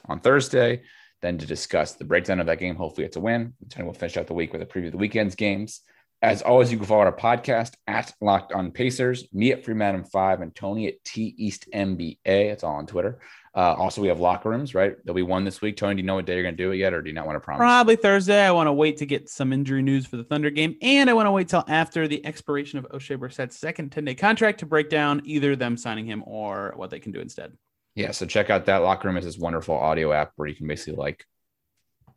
on 0.08 0.20
Thursday 0.20 0.82
then 1.22 1.38
to 1.38 1.46
discuss 1.46 1.92
the 1.92 2.04
breakdown 2.04 2.40
of 2.40 2.46
that 2.46 2.58
game. 2.58 2.76
Hopefully, 2.76 3.06
it's 3.06 3.16
a 3.16 3.20
win. 3.20 3.52
Tony 3.68 3.86
will 3.86 3.94
finish 3.94 4.16
out 4.16 4.26
the 4.26 4.34
week 4.34 4.52
with 4.52 4.62
a 4.62 4.66
preview 4.66 4.86
of 4.86 4.92
the 4.92 4.98
weekend's 4.98 5.34
games. 5.34 5.82
As 6.22 6.42
always, 6.42 6.70
you 6.70 6.76
can 6.76 6.86
follow 6.86 7.02
our 7.02 7.16
podcast 7.16 7.72
at 7.86 8.12
Locked 8.20 8.52
On 8.52 8.72
Pacers, 8.72 9.26
me 9.32 9.52
at 9.52 9.64
Freeman 9.64 10.04
5 10.04 10.42
and 10.42 10.54
Tony 10.54 10.86
at 10.88 11.02
T 11.04 11.34
East 11.38 11.66
NBA. 11.74 12.18
It's 12.24 12.62
all 12.62 12.76
on 12.76 12.86
Twitter. 12.86 13.20
Uh, 13.54 13.74
also, 13.74 14.00
we 14.00 14.06
have 14.06 14.20
locker 14.20 14.48
rooms, 14.48 14.74
right? 14.74 14.94
There'll 15.04 15.16
be 15.16 15.22
one 15.22 15.42
this 15.42 15.60
week. 15.60 15.76
Tony, 15.76 15.96
do 15.96 16.02
you 16.02 16.06
know 16.06 16.14
what 16.14 16.24
day 16.24 16.34
you're 16.34 16.44
going 16.44 16.56
to 16.56 16.62
do 16.62 16.70
it 16.70 16.76
yet, 16.76 16.94
or 16.94 17.02
do 17.02 17.08
you 17.08 17.14
not 17.14 17.26
want 17.26 17.34
to 17.34 17.40
promise? 17.40 17.58
Probably 17.58 17.96
Thursday. 17.96 18.44
I 18.44 18.52
want 18.52 18.68
to 18.68 18.72
wait 18.72 18.98
to 18.98 19.06
get 19.06 19.28
some 19.28 19.52
injury 19.52 19.82
news 19.82 20.06
for 20.06 20.16
the 20.16 20.22
Thunder 20.22 20.50
game, 20.50 20.76
and 20.82 21.10
I 21.10 21.14
want 21.14 21.26
to 21.26 21.32
wait 21.32 21.48
till 21.48 21.64
after 21.66 22.06
the 22.06 22.24
expiration 22.24 22.78
of 22.78 22.86
Oshae 22.90 23.18
Brissett's 23.18 23.58
second 23.58 23.90
10 23.90 24.04
day 24.04 24.14
contract 24.14 24.60
to 24.60 24.66
break 24.66 24.88
down 24.88 25.22
either 25.24 25.56
them 25.56 25.76
signing 25.76 26.06
him 26.06 26.22
or 26.26 26.74
what 26.76 26.90
they 26.90 27.00
can 27.00 27.10
do 27.10 27.20
instead. 27.20 27.52
Yeah, 27.96 28.12
so 28.12 28.24
check 28.24 28.50
out 28.50 28.66
that 28.66 28.78
locker 28.78 29.08
room. 29.08 29.16
is 29.16 29.24
this 29.24 29.36
wonderful 29.36 29.74
audio 29.74 30.12
app 30.12 30.32
where 30.36 30.48
you 30.48 30.54
can 30.54 30.68
basically 30.68 30.94
like 30.94 31.24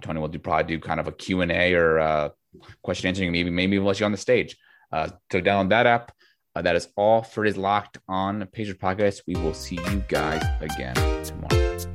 Tony 0.04 0.20
will 0.20 0.28
do 0.28 0.38
probably 0.38 0.76
do 0.76 0.80
kind 0.80 1.00
of 1.00 1.08
a 1.08 1.12
Q 1.12 1.42
and 1.42 1.52
A 1.52 1.74
or 1.74 2.00
uh, 2.00 2.30
question 2.84 3.08
answering, 3.08 3.32
maybe 3.32 3.50
maybe 3.50 3.76
even 3.76 3.88
let 3.88 4.00
you 4.00 4.06
on 4.06 4.12
the 4.12 4.18
stage. 4.18 4.56
Uh, 4.92 5.10
so 5.32 5.42
download 5.42 5.70
that 5.70 5.88
app. 5.88 6.12
Uh, 6.56 6.62
that 6.62 6.76
is 6.76 6.90
all 6.96 7.24
for 7.24 7.44
his 7.44 7.58
locked 7.58 7.98
on 8.08 8.46
Pacers 8.48 8.76
podcast. 8.76 9.24
We 9.26 9.36
will 9.36 9.54
see 9.54 9.80
you 9.90 10.04
guys 10.08 10.44
again 10.62 10.96
tomorrow. 11.24 11.93